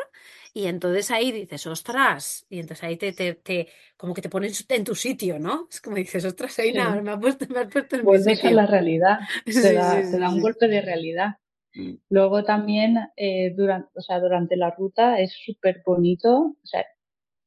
[0.55, 4.65] Y entonces ahí dices, ostras, y entonces ahí te, te, te como que te pones
[4.69, 5.69] en tu sitio, ¿no?
[5.71, 6.75] Es como dices, ostras, ahí sí.
[6.75, 8.51] nada, me ha puesto, me ha puesto en Vuelves mi sitio.
[8.51, 11.37] a la realidad, Sí, da, sí, te da un golpe de realidad.
[11.75, 11.95] Mm.
[12.11, 16.85] Luego también eh, durante, o sea, durante la ruta es súper bonito, o sea,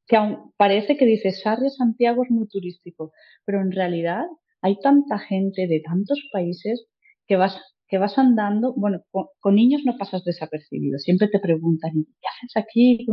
[0.07, 3.13] que aun parece que dice Sarria Santiago es muy turístico,
[3.45, 4.25] pero en realidad
[4.61, 6.87] hay tanta gente de tantos países
[7.27, 7.57] que vas,
[7.87, 12.57] que vas andando, bueno, con, niños no pasas desapercibido, siempre te preguntan, ¿y qué haces
[12.57, 13.05] aquí?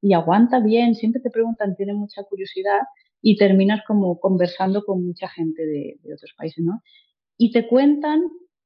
[0.00, 2.80] Y aguanta bien, siempre te preguntan, tienen mucha curiosidad
[3.22, 6.82] y terminas como conversando con mucha gente de, de otros países, ¿no?
[7.38, 8.20] Y te cuentan,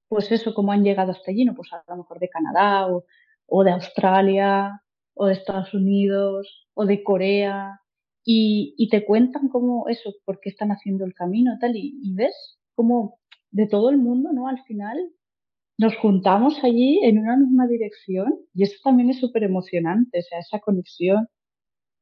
[0.08, 1.54] pues eso, cómo han llegado hasta allí, ¿no?
[1.54, 3.04] Pues a lo mejor de Canadá o,
[3.46, 4.82] o de Australia
[5.14, 7.80] o de Estados Unidos o de Corea
[8.24, 12.58] y, y, te cuentan cómo eso, por qué están haciendo el camino tal y, ves
[12.74, 13.18] como
[13.50, 14.48] de todo el mundo, ¿no?
[14.48, 14.98] Al final
[15.78, 20.40] nos juntamos allí en una misma dirección y eso también es súper emocionante, o sea,
[20.40, 21.28] esa conexión.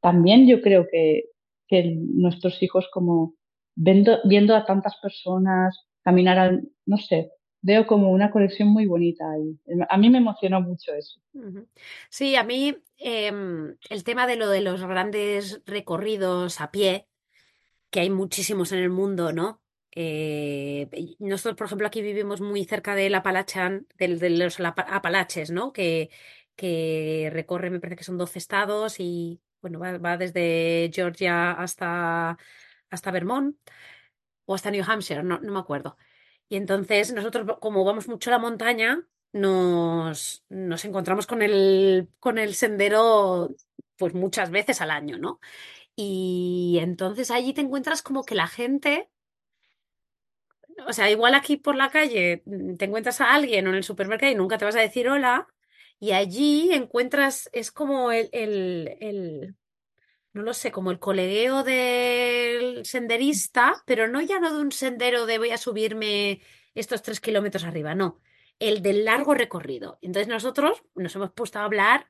[0.00, 1.24] También yo creo que,
[1.68, 3.34] que nuestros hijos como
[3.76, 7.30] viendo, viendo a tantas personas caminar al, no sé,
[7.64, 9.58] veo como una conexión muy bonita ahí.
[9.88, 11.18] A mí me emocionó mucho eso.
[12.10, 13.32] Sí, a mí eh,
[13.88, 17.08] el tema de lo de los grandes recorridos a pie,
[17.88, 19.62] que hay muchísimos en el mundo, ¿no?
[19.92, 20.90] Eh,
[21.20, 25.72] nosotros, por ejemplo, aquí vivimos muy cerca del Apalachan, del, de los Apalaches, ¿no?
[25.72, 26.10] Que,
[26.56, 32.36] que recorre, me parece que son 12 estados y, bueno, va, va desde Georgia hasta,
[32.90, 33.56] hasta Vermont
[34.44, 35.96] o hasta New Hampshire, no, no me acuerdo.
[36.49, 42.38] Y entonces nosotros, como vamos mucho a la montaña, nos, nos encontramos con el, con
[42.38, 43.55] el sendero
[43.97, 45.40] pues muchas veces al año, ¿no?
[45.97, 49.11] Y entonces allí te encuentras como que la gente,
[50.86, 52.42] o sea, igual aquí por la calle
[52.78, 55.49] te encuentras a alguien o en el supermercado y nunca te vas a decir hola,
[56.01, 59.57] y allí encuentras, es como el, el, el
[60.35, 65.26] no lo sé, como el colegueo del senderista, pero no ya no de un sendero
[65.26, 66.43] de voy a subirme
[66.74, 68.20] estos tres kilómetros arriba, no,
[68.59, 69.99] el del largo recorrido.
[70.03, 72.09] Entonces nosotros nos hemos puesto a hablar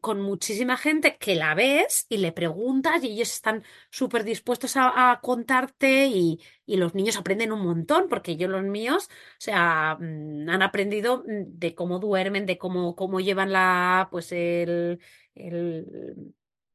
[0.00, 5.20] con muchísima gente que la ves y le preguntas y ellos están súper dispuestos a,
[5.22, 10.48] contarte y, y, los niños aprenden un montón, porque yo los míos, o sea, mmm,
[10.48, 15.00] han aprendido de cómo duermen, de cómo, cómo llevan la, pues el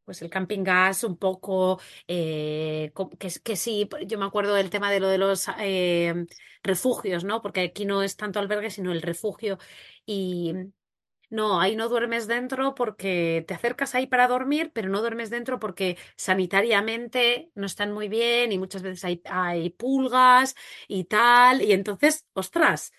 [0.06, 4.92] pues el camping gas un poco, eh, que, que, sí, yo me acuerdo del tema
[4.92, 6.26] de lo de los eh,
[6.64, 7.42] refugios, ¿no?
[7.42, 9.58] Porque aquí no es tanto albergue, sino el refugio.
[10.06, 10.54] Y
[11.30, 15.60] no, ahí no duermes dentro porque te acercas ahí para dormir, pero no duermes dentro
[15.60, 20.56] porque sanitariamente no están muy bien y muchas veces hay, hay pulgas
[20.88, 21.62] y tal.
[21.64, 22.92] Y entonces, ostras,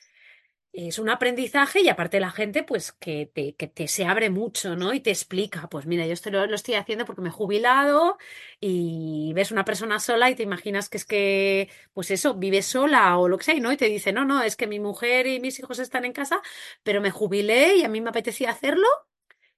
[0.74, 4.74] es un aprendizaje y aparte la gente pues que te, que te se abre mucho,
[4.76, 4.92] ¿no?
[4.92, 8.18] Y te explica, pues mira, yo esto lo, lo, estoy haciendo porque me he jubilado
[8.60, 13.16] y ves una persona sola y te imaginas que es que, pues eso, vive sola
[13.18, 13.72] o lo que sea, ¿no?
[13.72, 16.42] Y te dice, no, no, es que mi mujer y mis hijos están en casa,
[16.82, 18.86] pero me jubilé y a mí me apetecía hacerlo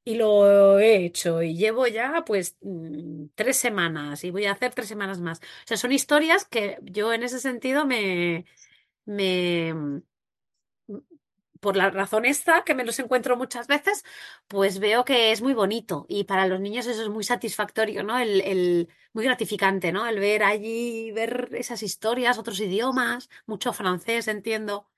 [0.05, 4.75] y lo he hecho y llevo ya pues mm, tres semanas y voy a hacer
[4.75, 5.39] tres semanas más.
[5.41, 8.47] O sea, son historias que yo en ese sentido me...
[9.07, 10.03] me
[11.61, 14.05] por la razón esta, que me los encuentro muchas veces,
[14.49, 18.19] pues veo que es muy bonito y para los niños eso es muy satisfactorio, ¿no?
[18.19, 20.07] El, el, muy gratificante, ¿no?
[20.07, 24.89] El ver allí, ver esas historias, otros idiomas, mucho francés, entiendo.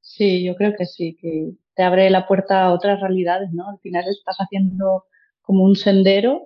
[0.00, 3.68] Sí, yo creo que sí, que te abre la puerta a otras realidades, ¿no?
[3.68, 5.04] Al final estás haciendo
[5.42, 6.42] como un sendero,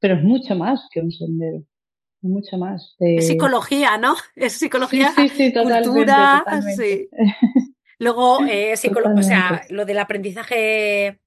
[0.00, 1.62] pero es mucho más que un sendero,
[2.20, 2.94] mucho más.
[2.98, 4.16] Es psicología, ¿no?
[4.34, 7.08] Es psicología, sí, sí, sí, totalmente, cultura, totalmente.
[7.98, 8.74] Luego, eh,
[9.16, 11.20] o sea, lo del aprendizaje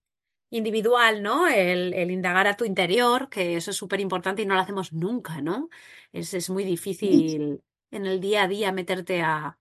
[0.51, 1.47] individual, ¿no?
[1.47, 4.93] El, el indagar a tu interior, que eso es súper importante y no lo hacemos
[4.93, 5.69] nunca, ¿no?
[6.13, 7.61] Es, es muy difícil
[7.91, 9.59] en el día a día meterte a,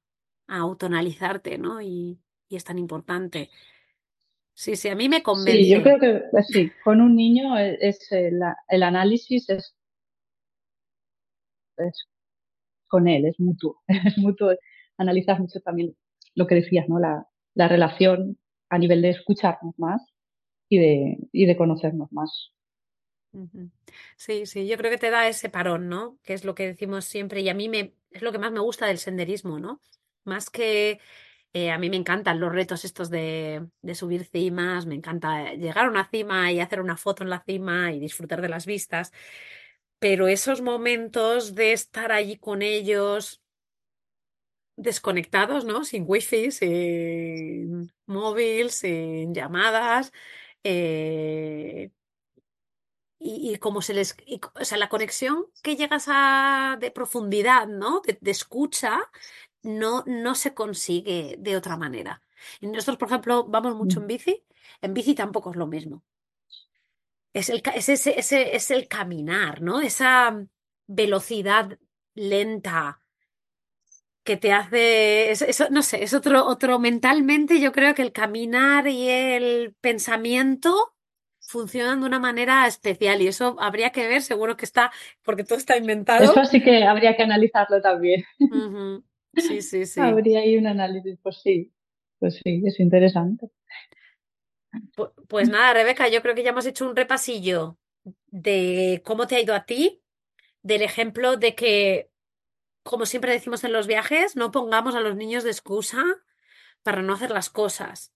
[0.48, 1.82] a autoanalizarte, ¿no?
[1.82, 3.50] Y, y es tan importante.
[4.54, 5.82] Sí, sí, a mí me Sí, yo convence.
[5.82, 9.74] creo que pues sí, con un niño es, es el, el análisis es,
[11.78, 12.06] es
[12.88, 14.52] con él, es mutuo, es mutuo.
[14.98, 15.96] Analizas mucho también
[16.34, 16.98] lo que decías, ¿no?
[16.98, 20.02] La, la relación a nivel de escucharnos más
[20.68, 22.52] y de, y de conocernos más.
[24.16, 26.18] Sí, sí, yo creo que te da ese parón, ¿no?
[26.22, 28.60] Que es lo que decimos siempre y a mí me es lo que más me
[28.60, 29.80] gusta del senderismo, ¿no?
[30.24, 30.98] Más que
[31.52, 35.86] eh, a mí me encantan los retos estos de, de subir cimas, me encanta llegar
[35.86, 39.12] a una cima y hacer una foto en la cima y disfrutar de las vistas,
[39.98, 43.42] pero esos momentos de estar allí con ellos
[44.78, 45.84] desconectados, ¿no?
[45.84, 50.12] Sin wifi, sin móvil, sin llamadas.
[50.64, 51.90] eh,
[53.18, 57.66] y, y como se les, y o sea, la conexión que llegas a de profundidad,
[57.66, 58.00] ¿no?
[58.00, 59.00] De, de escucha,
[59.62, 62.22] no, no se consigue de otra manera.
[62.60, 64.44] Y nosotros, por ejemplo, vamos mucho en bici.
[64.80, 66.04] En bici tampoco es lo mismo.
[67.32, 69.80] Es el, es ese, ese, es el caminar, ¿no?
[69.80, 70.46] Esa
[70.86, 71.78] velocidad
[72.14, 73.00] lenta
[74.28, 78.12] que te hace, es- eso, no sé, es otro, otro mentalmente, yo creo que el
[78.12, 80.94] caminar y el pensamiento
[81.40, 84.92] funcionan de una manera especial y eso habría que ver, seguro que está,
[85.24, 86.34] porque todo está Eso inventado.
[86.44, 88.24] sí que habría que analizarlo también.
[89.36, 90.02] Sí, sí, sí.
[90.02, 91.72] Habría ahí un análisis, pues sí,
[92.18, 93.50] pues sí, es interesante.
[94.96, 97.78] Pu- Pues nada, Rebeca, yo creo que ya hemos hecho un repasillo
[98.30, 100.02] de cómo te ha ido a ti,
[100.62, 102.10] del ejemplo de que,
[102.88, 106.02] como siempre decimos en los viajes, no pongamos a los niños de excusa
[106.82, 108.14] para no hacer las cosas.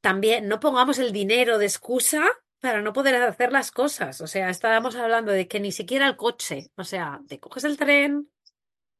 [0.00, 2.24] También no pongamos el dinero de excusa
[2.60, 4.20] para no poder hacer las cosas.
[4.20, 7.76] O sea, estábamos hablando de que ni siquiera el coche, o sea, te coges el
[7.76, 8.30] tren,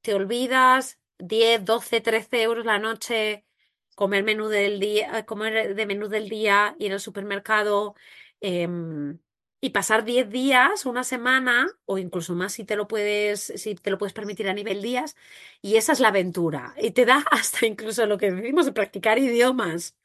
[0.01, 3.47] te olvidas, 10, 12, 13 euros la noche,
[3.95, 7.95] comer menú del día, comer de menú del día, ir al supermercado,
[8.41, 9.21] em,
[9.61, 13.91] y pasar 10 días, una semana, o incluso más si te lo puedes, si te
[13.91, 15.17] lo puedes permitir a nivel días,
[15.63, 16.75] y esa es la aventura.
[16.81, 19.97] Y te da hasta incluso lo que decimos de practicar idiomas.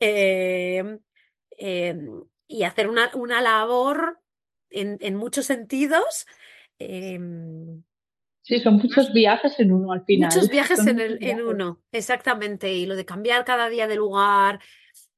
[0.00, 1.00] em,
[1.58, 4.20] em, y hacer una, una labor
[4.70, 6.26] en, en muchos sentidos.
[6.78, 7.84] em,
[8.42, 11.40] Sí, son muchos viajes en uno al Muchos final, viajes son en muchos el, en
[11.42, 11.42] viajes.
[11.42, 12.72] uno, exactamente.
[12.72, 14.60] Y lo de cambiar cada día de lugar,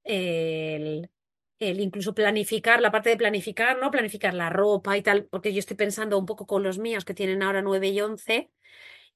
[0.04, 1.10] el,
[1.58, 3.90] el incluso planificar, la parte de planificar, ¿no?
[3.90, 7.14] Planificar la ropa y tal, porque yo estoy pensando un poco con los míos que
[7.14, 8.50] tienen ahora 9 y 11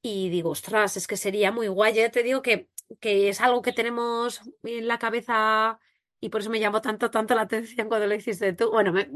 [0.03, 1.95] y digo, ostras, es que sería muy guay.
[1.95, 2.68] Ya te digo que,
[3.01, 5.78] que es algo que tenemos en la cabeza
[6.20, 8.70] y por eso me llamó tanto, tanto la atención cuando lo hiciste tú.
[8.70, 9.11] Bueno, me-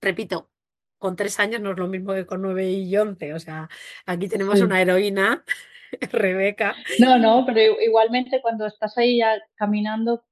[0.00, 0.50] repito,
[0.98, 3.32] con tres años no es lo mismo que con nueve y once.
[3.32, 3.68] O sea,
[4.06, 4.64] aquí tenemos Sí.
[4.64, 5.44] una heroína,
[6.12, 6.76] Rebeca.
[7.00, 10.24] No, no, pero igualmente cuando estás ahí ya caminando,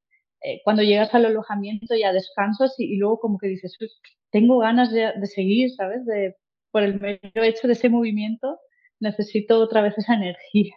[0.42, 3.88] eh, cuando llegas al alojamiento ya descansas y, y luego como que dices, "Uy,
[4.30, 6.04] tengo ganas de, de seguir, ¿sabes?
[6.06, 6.36] De,
[6.70, 8.58] por el mero hecho de ese movimiento,
[9.00, 10.74] necesito otra vez esa energía.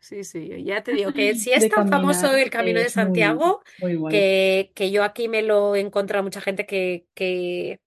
[0.00, 3.62] Sí, sí, ya te digo que si es tan famoso el Camino de muy, Santiago,
[3.78, 7.80] muy que, que yo aquí me lo he encontrado mucha gente que, que,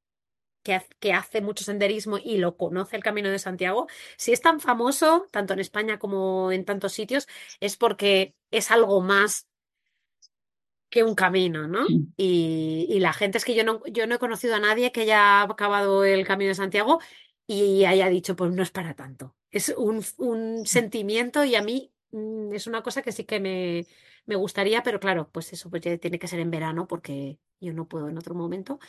[1.00, 3.88] que hace mucho senderismo y lo conoce el Camino de Santiago,
[4.18, 7.28] si es tan famoso, tanto en España como en tantos sitios,
[7.60, 9.48] es porque es algo más
[10.90, 11.86] que un camino, ¿no?
[11.88, 12.08] Sí.
[12.18, 15.02] Y, y la gente es que yo no, yo no he conocido a nadie que
[15.02, 17.00] haya acabado el Camino de Santiago
[17.46, 19.36] y haya dicho, pues no es para tanto.
[19.52, 23.86] Es un, un sentimiento y a mí mm, es una cosa que sí que me,
[24.26, 27.74] me gustaría, pero claro, pues eso pues ya tiene que ser en verano porque yo
[27.74, 28.80] no puedo en otro momento.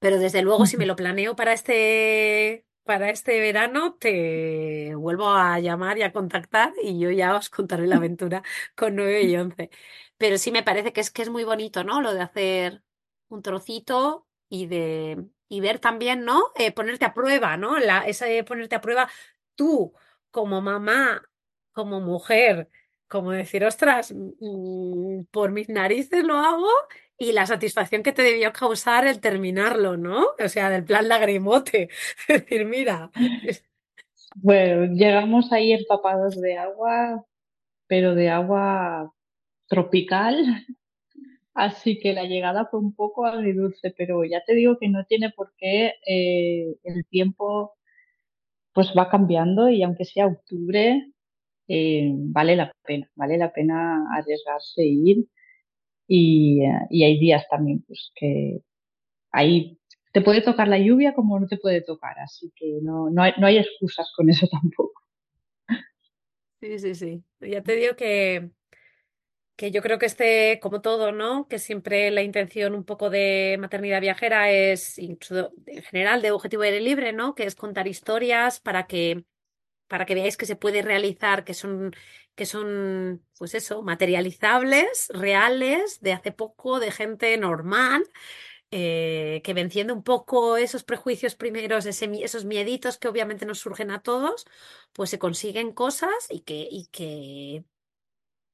[0.00, 5.58] Pero desde luego, si me lo planeo para este, para este verano, te vuelvo a
[5.60, 8.42] llamar y a contactar y yo ya os contaré la aventura
[8.76, 9.70] con 9 y 11.
[10.20, 12.02] Pero sí me parece que es que es muy bonito, ¿no?
[12.02, 12.82] Lo de hacer
[13.30, 16.42] un trocito y de y ver también, ¿no?
[16.56, 17.78] Eh, ponerte a prueba, ¿no?
[17.78, 19.08] La, esa de ponerte a prueba
[19.56, 19.94] tú
[20.30, 21.22] como mamá,
[21.72, 22.68] como mujer,
[23.08, 26.68] como decir, ostras, mm, por mis narices lo hago
[27.18, 30.26] y la satisfacción que te debió causar el terminarlo, ¿no?
[30.44, 31.88] O sea, del plan lagrimote.
[32.28, 33.10] Es decir, mira,
[34.34, 37.24] Bueno, llegamos ahí empapados de agua,
[37.88, 39.12] pero de agua
[39.70, 40.36] tropical,
[41.54, 45.30] así que la llegada fue un poco agridulce, pero ya te digo que no tiene
[45.30, 47.74] por qué eh, el tiempo
[48.72, 51.12] pues va cambiando y aunque sea octubre,
[51.68, 55.26] eh, vale la pena, vale la pena arriesgarse e ir
[56.08, 58.60] y, eh, y hay días también pues que
[59.32, 59.78] ahí
[60.12, 63.46] te puede tocar la lluvia como no te puede tocar, así que no, no, no
[63.46, 65.02] hay excusas con eso tampoco.
[66.60, 67.24] Sí, sí, sí.
[67.40, 68.50] Ya te digo que,
[69.60, 71.46] que yo creo que este, como todo, ¿no?
[71.46, 75.18] Que siempre la intención un poco de maternidad viajera es, en
[75.82, 77.34] general, de objetivo aire libre, ¿no?
[77.34, 79.26] Que es contar historias para que,
[79.86, 81.92] para que veáis que se puede realizar, que son,
[82.34, 88.02] que son, pues eso, materializables, reales, de hace poco, de gente normal
[88.70, 94.00] eh, que venciendo un poco esos prejuicios primeros, esos mieditos que obviamente nos surgen a
[94.00, 94.46] todos,
[94.94, 97.64] pues se consiguen cosas y que, y que,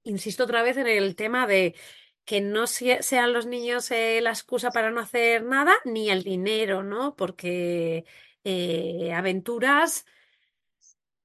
[0.06, 1.74] insisto otra vez en el tema de
[2.24, 6.82] que no sean los niños eh, la excusa para no hacer nada, ni el dinero,
[6.82, 7.14] ¿no?
[7.14, 8.04] Porque
[8.42, 10.06] eh, aventuras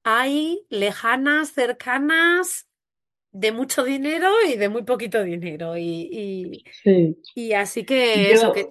[0.04, 2.68] hay lejanas, cercanas,
[3.32, 5.76] de mucho dinero y de muy poquito dinero.
[5.76, 6.64] Y, y,
[7.34, 8.68] y así que eso, que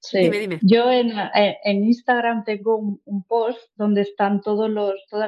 [0.00, 0.30] Sí.
[0.62, 5.26] Yo en, eh, en, Instagram tengo un, post donde están todos los, todos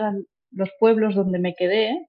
[0.50, 2.08] los pueblos donde me quedé,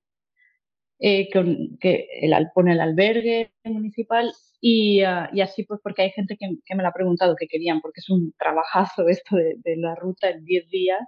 [1.05, 4.31] eh, que el, pone el albergue municipal
[4.61, 7.49] y, ah, y, así pues porque hay gente que, que, me lo ha preguntado que
[7.49, 11.01] querían, porque es un trabajazo esto de, de la ruta en 10 días,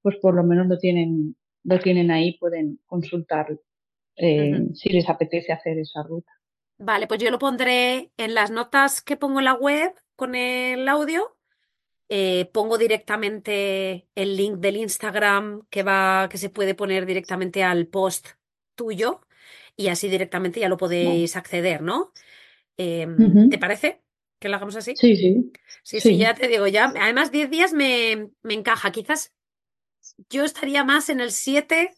[0.00, 1.34] pues por lo menos lo tienen,
[1.64, 3.48] lo tienen ahí, pueden consultar
[4.14, 6.30] eh, si les apetece hacer esa ruta.
[6.78, 10.88] Vale, pues yo lo pondré en las notas que pongo en la web con el
[10.88, 11.36] audio.
[12.08, 17.88] Eh, pongo directamente el link del Instagram que va, que se puede poner directamente al
[17.88, 18.28] post
[18.76, 19.22] tuyo
[19.76, 22.12] y así directamente ya lo podéis acceder, ¿no?
[22.76, 24.02] Em, ¿Te parece
[24.38, 24.94] que lo hagamos así?
[24.96, 25.52] Sí, sí.
[25.82, 26.92] Sí, sí, ya te digo, ya.
[27.00, 28.92] Además, 10 días me, me encaja.
[28.92, 29.32] Quizás
[30.28, 31.90] yo estaría más en el 7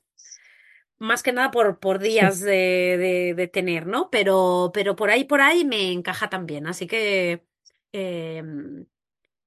[0.98, 4.10] más que nada por, por días de, de, tener, ¿no?
[4.10, 6.66] Pero, pero por ahí, por ahí me encaja también.
[6.66, 7.44] Así que
[7.92, 8.86] em,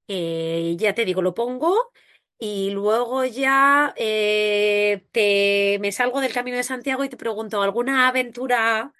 [0.08, 1.90] eh, ya te digo, lo pongo
[2.38, 8.08] y luego ya eh, te, me salgo del Camino de Santiago y te pregunto, ¿alguna
[8.08, 8.92] aventura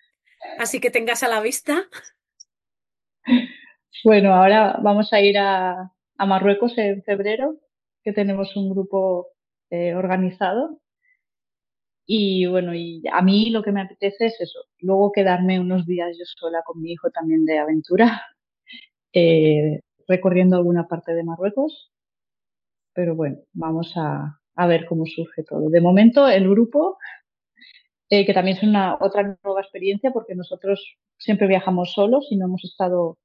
[0.59, 1.89] así que tengas a la vista?
[4.05, 7.57] Bueno, ahora vamos a ir a, a Marruecos en febrero,
[8.05, 9.27] que tenemos un grupo
[9.71, 10.81] eh, organizado
[12.11, 16.17] y bueno, y a mí lo que me apetece es eso, luego quedarme unos días
[16.19, 18.23] yo sola con mi hijo también de aventura,
[19.13, 21.93] eh, recorriendo alguna parte de Marruecos.
[22.99, 25.71] Pero bueno, vamos a, a ver cómo surge todo.
[25.71, 26.99] De momento, el grupo,
[28.11, 32.47] eh, que también es una otra nueva experiencia, porque nosotros siempre viajamos solos y no
[32.47, 33.17] hemos estado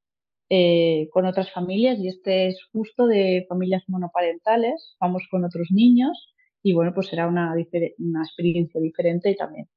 [0.47, 6.35] eh, con otras familias, y este es justo de familias monoparentales, vamos con otros niños
[6.61, 7.55] y bueno, pues será una,
[7.97, 9.67] una experiencia diferente y también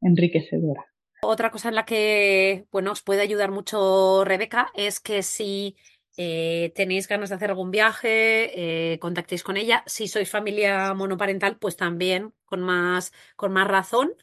[0.00, 0.84] enriquecedora.
[1.22, 5.76] Otra cosa en la que, bueno, os puede ayudar mucho Rebeca es que si
[6.16, 9.82] eh, tenéis ganas de hacer algún viaje, eh, contactéis con ella.
[9.86, 14.14] Si sois familia monoparental, pues también con más, con más razón.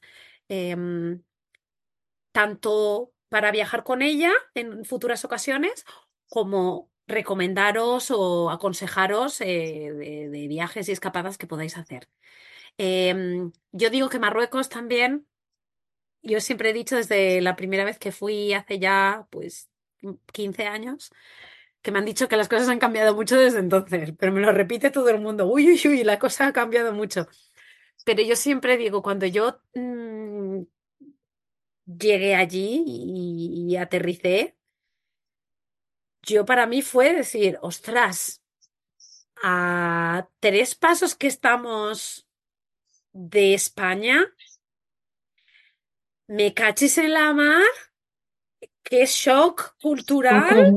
[0.48, 1.22] Em,
[2.32, 5.86] tanto para viajar con ella en futuras ocasiones
[6.28, 12.10] como recomendaros o aconsejaros eh, de, viajes y escapadas que podáis hacer.
[12.78, 15.28] Em, yo digo que Marruecos también,
[16.22, 19.70] yo siempre he dicho desde la primera vez que fui hace ya pues
[20.34, 21.12] 15 años,
[21.82, 24.52] que me han dicho que las cosas han cambiado mucho desde entonces, pero me lo
[24.52, 27.28] repite todo el mundo, uy, uy, uy, la cosa ha cambiado mucho.
[28.06, 30.62] Pero yo siempre digo, cuando yo mm,
[31.86, 34.58] llegué allí y aterricé,
[36.24, 38.44] yo para mí fue decir, ostras,
[39.44, 42.28] a tres pasos que estamos
[43.12, 44.32] de España,
[46.28, 47.64] me cachis en la mar,
[48.84, 50.74] qué shock cultural.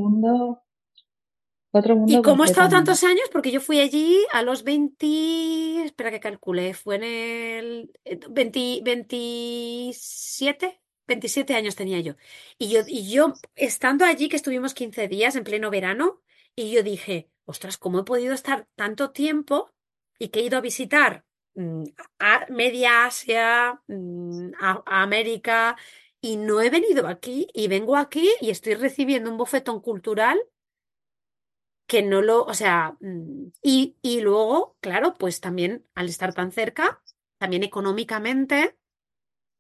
[1.77, 2.21] Otro mundo.
[2.21, 3.29] ¿Y cómo he estado tantos años?
[3.33, 7.91] Porque yo fui allí a los 20, espera que calcule, fue en el
[8.31, 12.15] 20, 27, 27 años tenía yo.
[12.59, 16.23] Y yo, y yo, estando allí, que estuvimos 15 días en pleno verano,
[16.55, 19.73] y yo dije, ostras, ¿cómo he podido estar tanto tiempo
[20.17, 21.25] y que he ido a visitar
[21.57, 21.87] mm,
[22.21, 25.77] a Media Asia, mm, a, América,
[26.21, 30.41] y no he venido aquí, y vengo aquí y estoy recibiendo un bofetón cultural
[31.87, 36.53] que no lo, o sea, mm, y, y luego, claro, pues también al estar tan
[36.53, 37.03] cerca,
[37.39, 38.77] también económicamente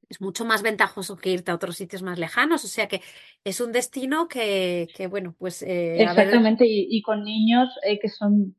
[0.09, 2.64] es mucho más ventajoso que irte a otros sitios más lejanos.
[2.64, 3.01] O sea que
[3.45, 5.62] es un destino que, que bueno, pues...
[5.62, 8.57] Eh, Exactamente, y, con niños eh, que son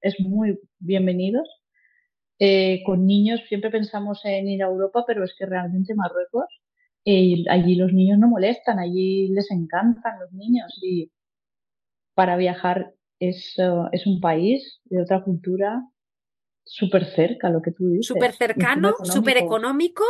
[0.00, 1.48] es muy bienvenidos.
[2.38, 6.46] Eh, con niños siempre pensamos en ir a Europa, pero es que realmente Marruecos,
[7.04, 11.10] allí los niños no molestan, allí les encantan los niños y
[12.14, 13.54] para viajar es,
[13.92, 15.82] es un país de otra cultura
[16.64, 18.06] súper cerca, lo que tú dices.
[18.06, 20.04] Súper cercano, súper económico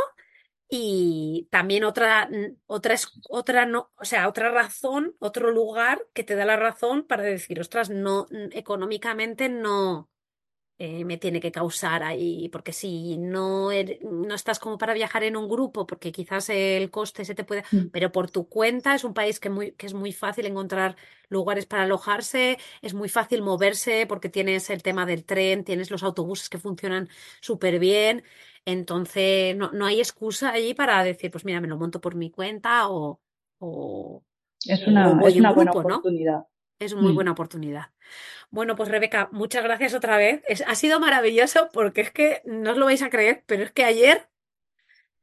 [0.68, 2.28] y también otra,
[2.66, 2.96] otra,
[3.30, 7.58] otra, no, o sea, otra razón, otro lugar que te da la razón para decir,
[7.60, 10.10] ostras, no, económicamente no,
[10.80, 13.70] eh, me tiene que causar ahí, porque si no,
[14.02, 17.64] no estás como para viajar en un grupo, porque quizás el coste se te puede,
[17.72, 17.88] mm.
[17.92, 20.94] pero por tu cuenta es un país que, muy, que es muy fácil encontrar
[21.28, 26.04] lugares para alojarse, es muy fácil moverse porque tienes el tema del tren, tienes los
[26.04, 27.08] autobuses que funcionan
[27.40, 28.22] súper bien,
[28.64, 32.30] entonces no, no, hay excusa allí para decir, pues mira, me lo monto por mi
[32.30, 33.20] cuenta o...
[33.58, 34.22] o
[34.64, 36.46] es una, es una buena oportunidad.
[36.78, 37.14] Es una muy mm.
[37.14, 37.86] buena oportunidad.
[38.50, 40.42] Bueno, pues Rebeca, muchas gracias otra vez.
[40.66, 43.84] ha sido maravilloso porque es que no os lo vais a creer, pero es que
[43.84, 44.28] ayer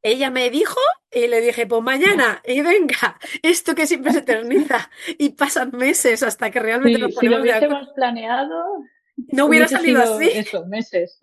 [0.05, 0.79] ella me dijo
[1.11, 6.21] y le dije, pues mañana, y venga, esto que siempre se eterniza y pasan meses
[6.21, 8.83] hasta que realmente lo ponemos si lo hubiésemos planeado,
[9.31, 10.29] no hubiera salido así.
[10.29, 11.19] Eso, meses.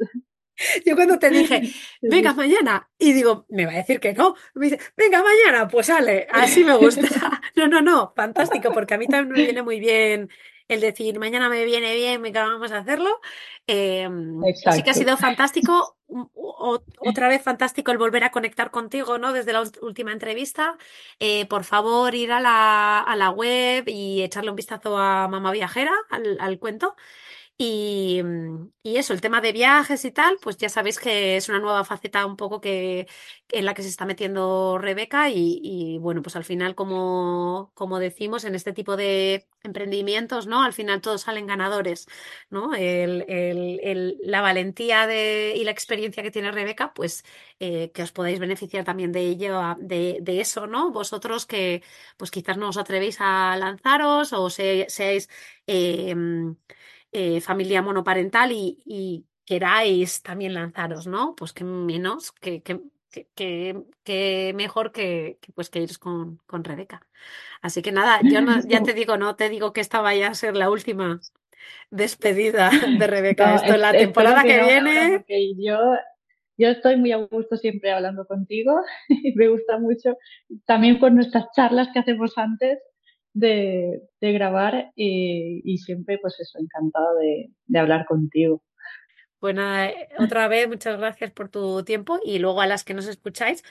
[0.87, 1.63] Yo cuando te dije,
[2.01, 5.87] venga mañana, y digo, me va a decir que no, me dice, venga mañana, pues
[5.87, 7.43] sale, así me gusta.
[7.57, 10.29] No, no, no, fantástico, porque a mí también me viene muy bien
[10.69, 13.21] el decir, mañana me viene bien, venga, vamos a hacerlo.
[13.67, 14.09] Eh,
[14.65, 15.99] así que ha sido fantástico,
[16.99, 19.33] otra vez fantástico el volver a conectar contigo, ¿no?
[19.33, 20.79] Desde la última entrevista.
[21.19, 25.53] Eh, por favor, ir a la, a la, web y echarle un vistazo a Mamá
[25.53, 26.97] Viajera, al, al cuento.
[27.65, 31.49] Y, mm, y, eso, el tema de viajes y tal, pues ya sabéis que es
[31.49, 33.07] una nueva faceta un poco que
[33.51, 38.45] en la que se está metiendo Rebeca y, bueno, pues al final, como, como decimos,
[38.45, 40.63] en este tipo de emprendimientos, ¿no?
[40.65, 42.07] Al final todos salen ganadores,
[42.51, 42.73] ¿no?
[42.73, 47.25] La valentía de, y la experiencia que tiene Rebeca, pues
[47.61, 50.91] eh, que os podáis beneficiar también de ello, de, de, eso, ¿no?
[50.91, 51.83] Vosotros que
[52.17, 55.29] pues quizás no os atrevéis a lanzaros o seáis...
[55.69, 56.15] Eh,
[57.13, 61.35] eh, familia monoparental y, queráis también lanzaros, ¿no?
[61.35, 62.81] Pues que menos, que, que,
[64.05, 67.07] que, mejor que, pues que iros con, con Rebeca.
[67.61, 70.57] Así que nada, yo ya te digo, no te digo que esta vaya a ser
[70.57, 71.21] la última
[71.91, 73.57] despedida de Rebeca.
[73.57, 75.25] Esto es la temporada que, viene.
[75.59, 75.79] yo,
[76.57, 80.17] yo estoy muy a gusto siempre hablando contigo y me gusta mucho
[80.65, 82.79] también con nuestras charlas que hacemos antes
[83.33, 88.63] de, grabar y, siempre pues eso, encantado de, de hablar contigo.
[89.43, 93.09] Pues eh, otra vez muchas gracias por tu tiempo y luego a las que nos
[93.09, 93.65] escucháis,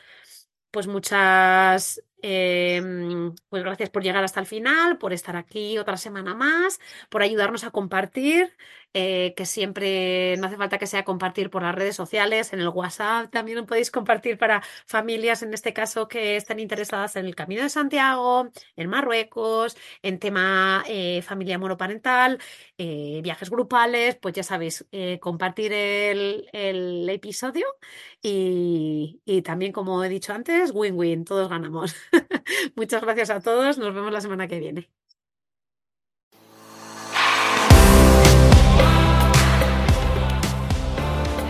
[0.69, 6.35] pues muchas Em, pues gracias por llegar hasta el final, por estar aquí otra semana
[6.35, 8.55] más, por ayudarnos a compartir,
[8.93, 12.67] eh, que siempre no hace falta que sea compartir por las redes sociales, en el
[12.67, 17.63] WhatsApp también podéis compartir para familias, en este caso, que estén interesadas en el Camino
[17.63, 22.39] de Santiago, en Marruecos, en tema eh, familia monoparental,
[22.77, 24.85] eh, viajes grupales, pues ya sabéis,
[25.21, 27.65] compartir el, el episodio
[28.21, 31.95] y, y también, como he dicho antes, win-win, todos ganamos.
[32.75, 33.77] Muchas gracias a todos.
[33.77, 34.89] Nos vemos la semana que viene.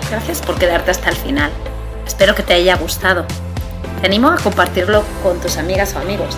[0.09, 1.51] Gracias por quedarte hasta el final.
[2.05, 3.25] Espero que te haya gustado.
[4.01, 6.37] Te animo a compartirlo con tus amigas o amigos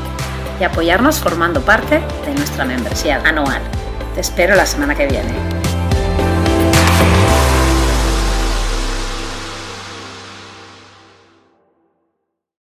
[0.60, 3.62] y apoyarnos formando parte de nuestra membresía anual.
[4.14, 5.63] Te espero la semana que viene.